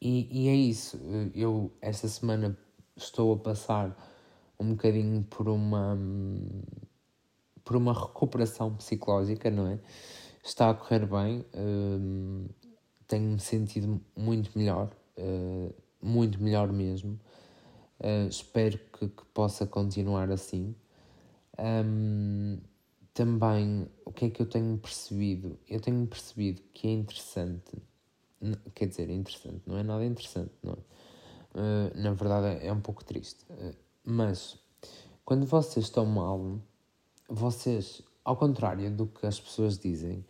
E, 0.00 0.28
e 0.30 0.48
é 0.48 0.54
isso, 0.54 1.00
eu 1.34 1.72
esta 1.80 2.06
semana 2.06 2.56
estou 2.96 3.32
a 3.32 3.38
passar 3.38 3.96
um 4.60 4.70
bocadinho 4.70 5.22
por 5.24 5.48
uma 5.48 5.98
por 7.66 7.76
uma 7.76 7.92
recuperação 7.92 8.74
psicológica, 8.76 9.50
não 9.50 9.66
é? 9.66 9.78
Está 10.42 10.70
a 10.70 10.74
correr 10.74 11.04
bem, 11.04 11.44
um, 11.54 12.46
tenho-me 13.06 13.40
sentido 13.40 14.00
muito 14.16 14.56
melhor 14.56 14.90
uh, 15.18 15.74
muito 16.00 16.42
melhor 16.42 16.72
mesmo. 16.72 17.18
Uh, 17.98 18.28
espero 18.28 18.78
que, 18.92 19.08
que, 19.08 19.24
possa 19.32 19.66
continuar 19.66 20.30
assim. 20.30 20.74
Um, 21.58 22.58
também, 23.14 23.88
o 24.04 24.12
que 24.12 24.26
é 24.26 24.30
que 24.30 24.42
eu 24.42 24.46
tenho 24.46 24.76
percebido? 24.76 25.58
Eu 25.68 25.80
tenho 25.80 26.06
percebido 26.06 26.62
que 26.74 26.86
é 26.86 26.90
interessante, 26.90 27.82
quer 28.74 28.86
dizer, 28.86 29.08
interessante, 29.08 29.62
não 29.66 29.78
é 29.78 29.82
nada 29.82 30.04
interessante, 30.04 30.52
não 30.62 30.74
é? 30.74 30.96
Uh, 31.58 31.98
na 31.98 32.12
verdade 32.12 32.62
é, 32.62 32.66
é 32.66 32.72
um 32.72 32.82
pouco 32.82 33.02
triste, 33.02 33.46
uh, 33.50 33.74
mas 34.04 34.58
quando 35.24 35.46
vocês 35.46 35.86
estão 35.86 36.04
mal, 36.04 36.60
vocês, 37.28 38.02
ao 38.24 38.36
contrário 38.36 38.90
do 38.90 39.06
que 39.06 39.26
as 39.26 39.40
pessoas 39.40 39.78
dizem, 39.78 40.24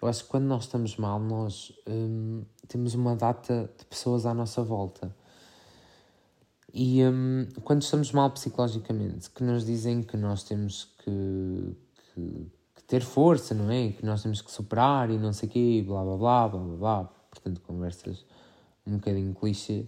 eu 0.00 0.08
acho 0.08 0.24
que 0.24 0.30
quando 0.30 0.46
nós 0.46 0.64
estamos 0.64 0.96
mal, 0.96 1.20
nós 1.20 1.72
um, 1.86 2.44
temos 2.66 2.94
uma 2.94 3.14
data 3.14 3.70
de 3.78 3.84
pessoas 3.86 4.26
à 4.26 4.34
nossa 4.34 4.60
volta. 4.62 5.14
E 6.74 7.04
um, 7.04 7.46
quando 7.62 7.82
estamos 7.82 8.10
mal 8.10 8.30
psicologicamente, 8.30 9.30
que 9.30 9.44
nos 9.44 9.64
dizem 9.64 10.02
que 10.02 10.16
nós 10.16 10.42
temos 10.42 10.92
que, 11.04 11.76
que, 12.14 12.50
que, 12.74 12.82
ter 12.84 13.02
força, 13.02 13.54
não 13.54 13.70
é? 13.70 13.92
Que 13.92 14.04
nós 14.04 14.22
temos 14.22 14.42
que 14.42 14.50
superar 14.50 15.08
e 15.08 15.18
não 15.18 15.32
sei 15.32 15.48
o 15.48 15.52
quê, 15.52 15.84
blá 15.86 16.02
blá 16.02 16.16
blá 16.16 16.48
blá 16.48 16.60
blá 16.60 16.76
blá. 16.76 17.04
Portanto, 17.30 17.60
conversas 17.60 18.24
um 18.84 18.96
bocadinho 18.96 19.34
clichê. 19.34 19.86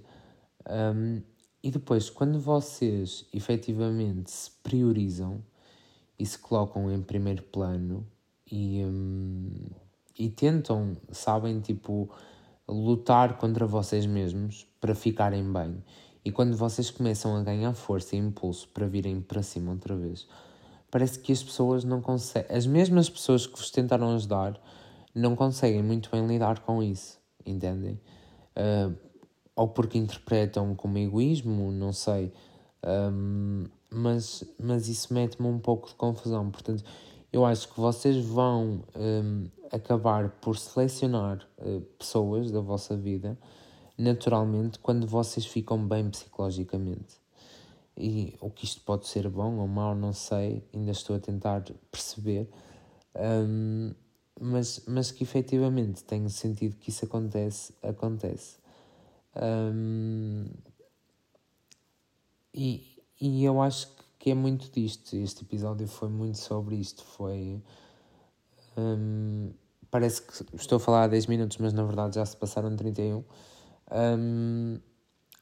Um, 0.71 1.23
e 1.61 1.71
depois, 1.71 2.09
quando 2.09 2.39
vocês 2.39 3.27
efetivamente 3.33 4.31
se 4.31 4.51
priorizam 4.63 5.43
e 6.19 6.25
se 6.25 6.39
colocam 6.39 6.91
em 6.91 7.03
primeiro 7.03 7.43
plano 7.43 8.07
e, 8.51 8.85
um, 8.85 9.51
e 10.19 10.29
tentam, 10.29 10.97
sabem, 11.11 11.61
tipo, 11.61 12.09
lutar 12.69 13.37
contra 13.37 13.67
vocês 13.67 14.07
mesmos 14.07 14.67
para 14.81 14.95
ficarem 14.95 15.53
bem. 15.53 15.83
E 16.25 16.33
quando 16.33 16.57
vocês 16.57 16.91
começam 16.91 17.37
a 17.37 17.43
ganhar 17.43 17.75
força 17.75 18.17
e 18.17 18.19
impulso 18.19 18.69
para 18.69 18.87
virem 18.87 19.21
para 19.21 19.43
cima 19.43 19.73
outra 19.73 19.95
vez, 19.95 20.27
parece 20.91 21.19
que 21.19 21.33
as 21.33 21.43
pessoas 21.43 21.85
não 21.85 22.01
conseguem. 22.01 22.57
As 22.57 22.67
mesmas 22.67 23.11
pessoas 23.11 23.47
que 23.47 23.59
vos 23.59 23.71
tentaram 23.71 24.15
ajudar 24.15 24.59
não 25.15 25.37
conseguem 25.37 25.83
muito 25.83 26.11
bem 26.11 26.27
lidar 26.27 26.61
com 26.61 26.83
isso, 26.83 27.19
entendem? 27.45 28.01
Uh, 28.57 28.97
ou 29.55 29.69
porque 29.69 29.99
interpretam 29.99 30.75
como 30.75 30.99
egoísmo, 30.99 31.71
não 31.71 31.93
sei. 31.93 32.33
Um, 32.83 33.65
mas, 33.95 34.45
mas 34.59 34.89
isso 34.89 35.13
mete-me 35.13 35.49
um 35.49 35.59
pouco 35.59 35.89
de 35.89 35.95
confusão. 35.95 36.51
Portanto, 36.51 36.85
eu 37.33 37.45
acho 37.45 37.69
que 37.69 37.81
vocês 37.81 38.25
vão 38.25 38.83
um, 38.97 39.49
acabar 39.71 40.31
por 40.41 40.57
selecionar 40.57 41.47
uh, 41.59 41.81
pessoas 41.99 42.51
da 42.51 42.61
vossa 42.61 42.97
vida 42.97 43.39
naturalmente 43.97 44.79
quando 44.79 45.07
vocês 45.07 45.47
ficam 45.47 45.87
bem 45.87 46.11
psicologicamente. 46.11 47.23
E 47.97 48.37
o 48.41 48.51
que 48.51 48.65
isto 48.65 48.81
pode 48.83 49.07
ser 49.07 49.29
bom 49.29 49.59
ou 49.59 49.69
mau, 49.69 49.95
não 49.95 50.13
sei, 50.13 50.65
ainda 50.75 50.91
estou 50.91 51.15
a 51.15 51.21
tentar 51.21 51.63
perceber, 51.93 52.49
um, 53.15 53.95
mas, 54.41 54.83
mas 54.89 55.13
que 55.13 55.23
efetivamente 55.23 56.03
tenho 56.03 56.29
sentido 56.29 56.77
que 56.77 56.91
isso 56.91 57.05
acontece, 57.05 57.73
acontece. 57.83 58.57
Um, 59.37 60.47
e, 62.53 62.94
e 63.25 63.43
eu 63.43 63.63
acho 63.63 63.89
que 64.19 64.31
é 64.31 64.35
muito 64.35 64.71
disto. 64.71 65.17
Este 65.17 65.45
episódio 65.45 65.89
foi 65.89 66.11
muito 66.11 66.37
sobre 66.37 66.77
isto. 66.77 67.03
Foi. 67.03 67.59
Um, 68.77 69.51
parece 69.91 70.21
que 70.21 70.57
estou 70.57 70.77
a 70.77 70.81
falar 70.81 71.05
há 71.05 71.07
10 71.07 71.27
minutos, 71.29 71.57
mas 71.57 71.73
na 71.73 71.85
verdade 71.85 72.17
já 72.17 72.27
se 72.27 72.37
passaram 72.37 72.77
31. 72.77 73.25
Um, 73.91 74.79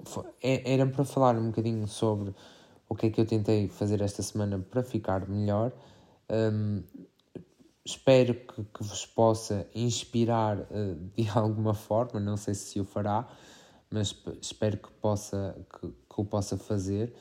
foi, 0.04 0.24
é, 0.40 0.74
era 0.74 0.86
para 0.86 1.04
falar 1.04 1.36
um 1.36 1.46
bocadinho 1.46 1.88
sobre 1.88 2.32
o 2.88 2.94
que 2.94 3.06
é 3.06 3.10
que 3.10 3.20
eu 3.20 3.26
tentei 3.26 3.66
fazer 3.66 4.00
esta 4.00 4.22
semana 4.22 4.60
para 4.60 4.84
ficar 4.84 5.28
melhor. 5.28 5.72
Um, 6.30 6.84
espero 7.84 8.32
que, 8.34 8.62
que 8.62 8.84
vos 8.84 9.04
possa 9.06 9.66
inspirar 9.74 10.56
uh, 10.58 10.94
de 11.16 11.28
alguma 11.34 11.74
forma, 11.74 12.20
não 12.20 12.36
sei 12.36 12.54
se 12.54 12.78
o 12.78 12.84
fará, 12.84 13.26
mas 13.90 14.16
espero 14.40 14.76
que, 14.76 14.90
possa, 14.92 15.56
que, 15.80 15.88
que 15.88 16.20
o 16.20 16.24
possa 16.24 16.56
fazer. 16.56 17.12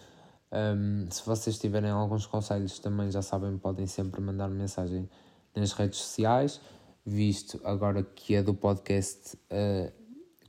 Um, 0.52 1.10
se 1.10 1.26
vocês 1.26 1.58
tiverem 1.58 1.90
alguns 1.90 2.26
conselhos 2.26 2.78
também 2.80 3.10
já 3.10 3.22
sabem, 3.22 3.58
podem 3.58 3.88
sempre 3.88 4.20
mandar 4.20 4.50
mensagem 4.50 5.10
nas 5.56 5.72
redes 5.72 6.00
sociais, 6.00 6.60
visto 7.06 7.60
agora 7.64 8.04
que 8.04 8.36
é 8.36 8.44
do 8.44 8.54
podcast, 8.54 9.36
uh, 9.36 9.92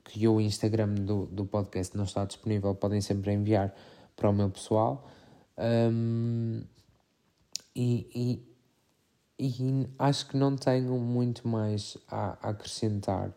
que 0.05 0.27
o 0.27 0.41
Instagram 0.41 0.95
do, 0.95 1.27
do 1.27 1.47
podcast 1.47 1.97
não 1.97 2.05
está 2.05 2.25
disponível, 2.25 2.75
podem 2.75 3.01
sempre 3.01 3.33
enviar 3.33 3.73
para 4.17 4.29
o 4.29 4.33
meu 4.33 4.51
pessoal. 4.51 5.09
Um, 5.57 6.65
e, 7.75 8.43
e, 9.39 9.49
e, 9.59 9.89
acho 9.99 10.29
que 10.29 10.37
não 10.37 10.57
tenho 10.57 10.99
muito 10.99 11.47
mais 11.47 11.97
a, 12.09 12.37
a 12.43 12.51
acrescentar. 12.51 13.33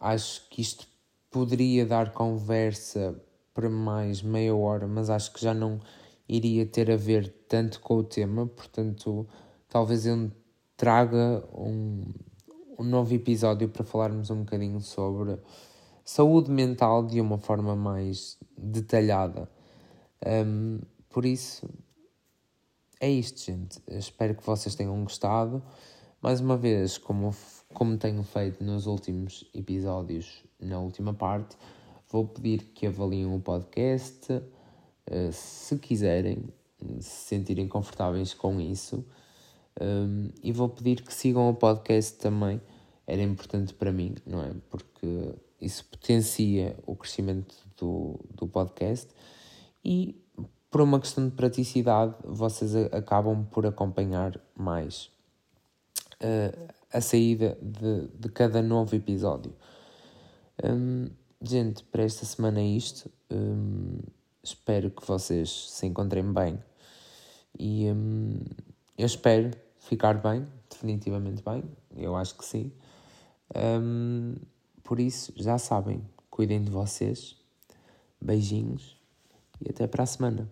Acho 0.00 0.46
que 0.50 0.60
isto 0.60 0.86
poderia 1.30 1.86
dar 1.86 2.12
conversa 2.12 3.20
para 3.54 3.70
mais 3.70 4.20
meia 4.20 4.54
hora, 4.54 4.86
mas 4.86 5.08
acho 5.08 5.32
que 5.32 5.40
já 5.40 5.54
não 5.54 5.80
iria 6.28 6.66
ter 6.66 6.90
a 6.90 6.96
ver 6.96 7.28
tanto 7.48 7.80
com 7.80 7.98
o 7.98 8.04
tema, 8.04 8.46
portanto, 8.46 9.26
talvez 9.68 10.04
eu 10.04 10.30
traga 10.76 11.42
um, 11.56 12.04
um 12.78 12.84
novo 12.84 13.14
episódio 13.14 13.68
para 13.68 13.84
falarmos 13.84 14.30
um 14.30 14.40
bocadinho 14.40 14.80
sobre 14.80 15.38
saúde 16.04 16.50
mental 16.50 17.06
de 17.06 17.20
uma 17.20 17.38
forma 17.38 17.76
mais 17.76 18.38
detalhada. 18.58 19.48
Um, 20.26 20.80
por 21.08 21.24
isso, 21.24 21.68
é 23.00 23.10
isto, 23.10 23.40
gente. 23.40 23.80
Espero 23.86 24.34
que 24.34 24.44
vocês 24.44 24.74
tenham 24.74 25.02
gostado. 25.02 25.62
Mais 26.20 26.40
uma 26.40 26.56
vez, 26.56 26.98
como, 26.98 27.34
como 27.72 27.96
tenho 27.98 28.22
feito 28.22 28.64
nos 28.64 28.86
últimos 28.86 29.48
episódios, 29.54 30.42
na 30.58 30.78
última 30.78 31.12
parte, 31.12 31.56
Vou 32.14 32.28
pedir 32.28 32.66
que 32.66 32.86
avaliem 32.86 33.26
o 33.26 33.40
podcast, 33.40 34.32
uh, 34.34 35.32
se 35.32 35.76
quiserem, 35.80 36.44
se 37.00 37.10
sentirem 37.10 37.66
confortáveis 37.66 38.32
com 38.32 38.60
isso. 38.60 39.04
Um, 39.80 40.30
e 40.40 40.52
vou 40.52 40.68
pedir 40.68 41.02
que 41.02 41.12
sigam 41.12 41.50
o 41.50 41.54
podcast 41.54 42.16
também. 42.18 42.60
Era 43.04 43.20
importante 43.20 43.74
para 43.74 43.90
mim, 43.90 44.14
não 44.24 44.40
é? 44.44 44.52
Porque 44.70 45.34
isso 45.60 45.84
potencia 45.86 46.76
o 46.86 46.94
crescimento 46.94 47.56
do, 47.76 48.20
do 48.32 48.46
podcast 48.46 49.08
e, 49.84 50.14
por 50.70 50.82
uma 50.82 51.00
questão 51.00 51.28
de 51.28 51.34
praticidade, 51.34 52.14
vocês 52.22 52.76
acabam 52.92 53.44
por 53.50 53.66
acompanhar 53.66 54.40
mais 54.56 55.10
uh, 56.22 56.74
a 56.92 57.00
saída 57.00 57.58
de, 57.60 58.06
de 58.16 58.28
cada 58.28 58.62
novo 58.62 58.94
episódio. 58.94 59.52
Um, 60.62 61.08
Gente, 61.46 61.84
para 61.84 62.02
esta 62.02 62.24
semana 62.24 62.58
é 62.58 62.64
isto. 62.64 63.10
Hum, 63.30 63.98
espero 64.42 64.90
que 64.90 65.06
vocês 65.06 65.70
se 65.72 65.86
encontrem 65.86 66.32
bem. 66.32 66.58
E 67.58 67.90
hum, 67.92 68.40
eu 68.96 69.04
espero 69.04 69.50
ficar 69.78 70.14
bem, 70.14 70.46
definitivamente 70.70 71.42
bem. 71.44 71.62
Eu 71.94 72.16
acho 72.16 72.34
que 72.38 72.46
sim. 72.46 72.72
Hum, 73.54 74.36
por 74.82 74.98
isso, 74.98 75.34
já 75.36 75.58
sabem, 75.58 76.02
cuidem 76.30 76.62
de 76.62 76.70
vocês. 76.70 77.36
Beijinhos 78.18 78.96
e 79.60 79.68
até 79.68 79.86
para 79.86 80.04
a 80.04 80.06
semana. 80.06 80.50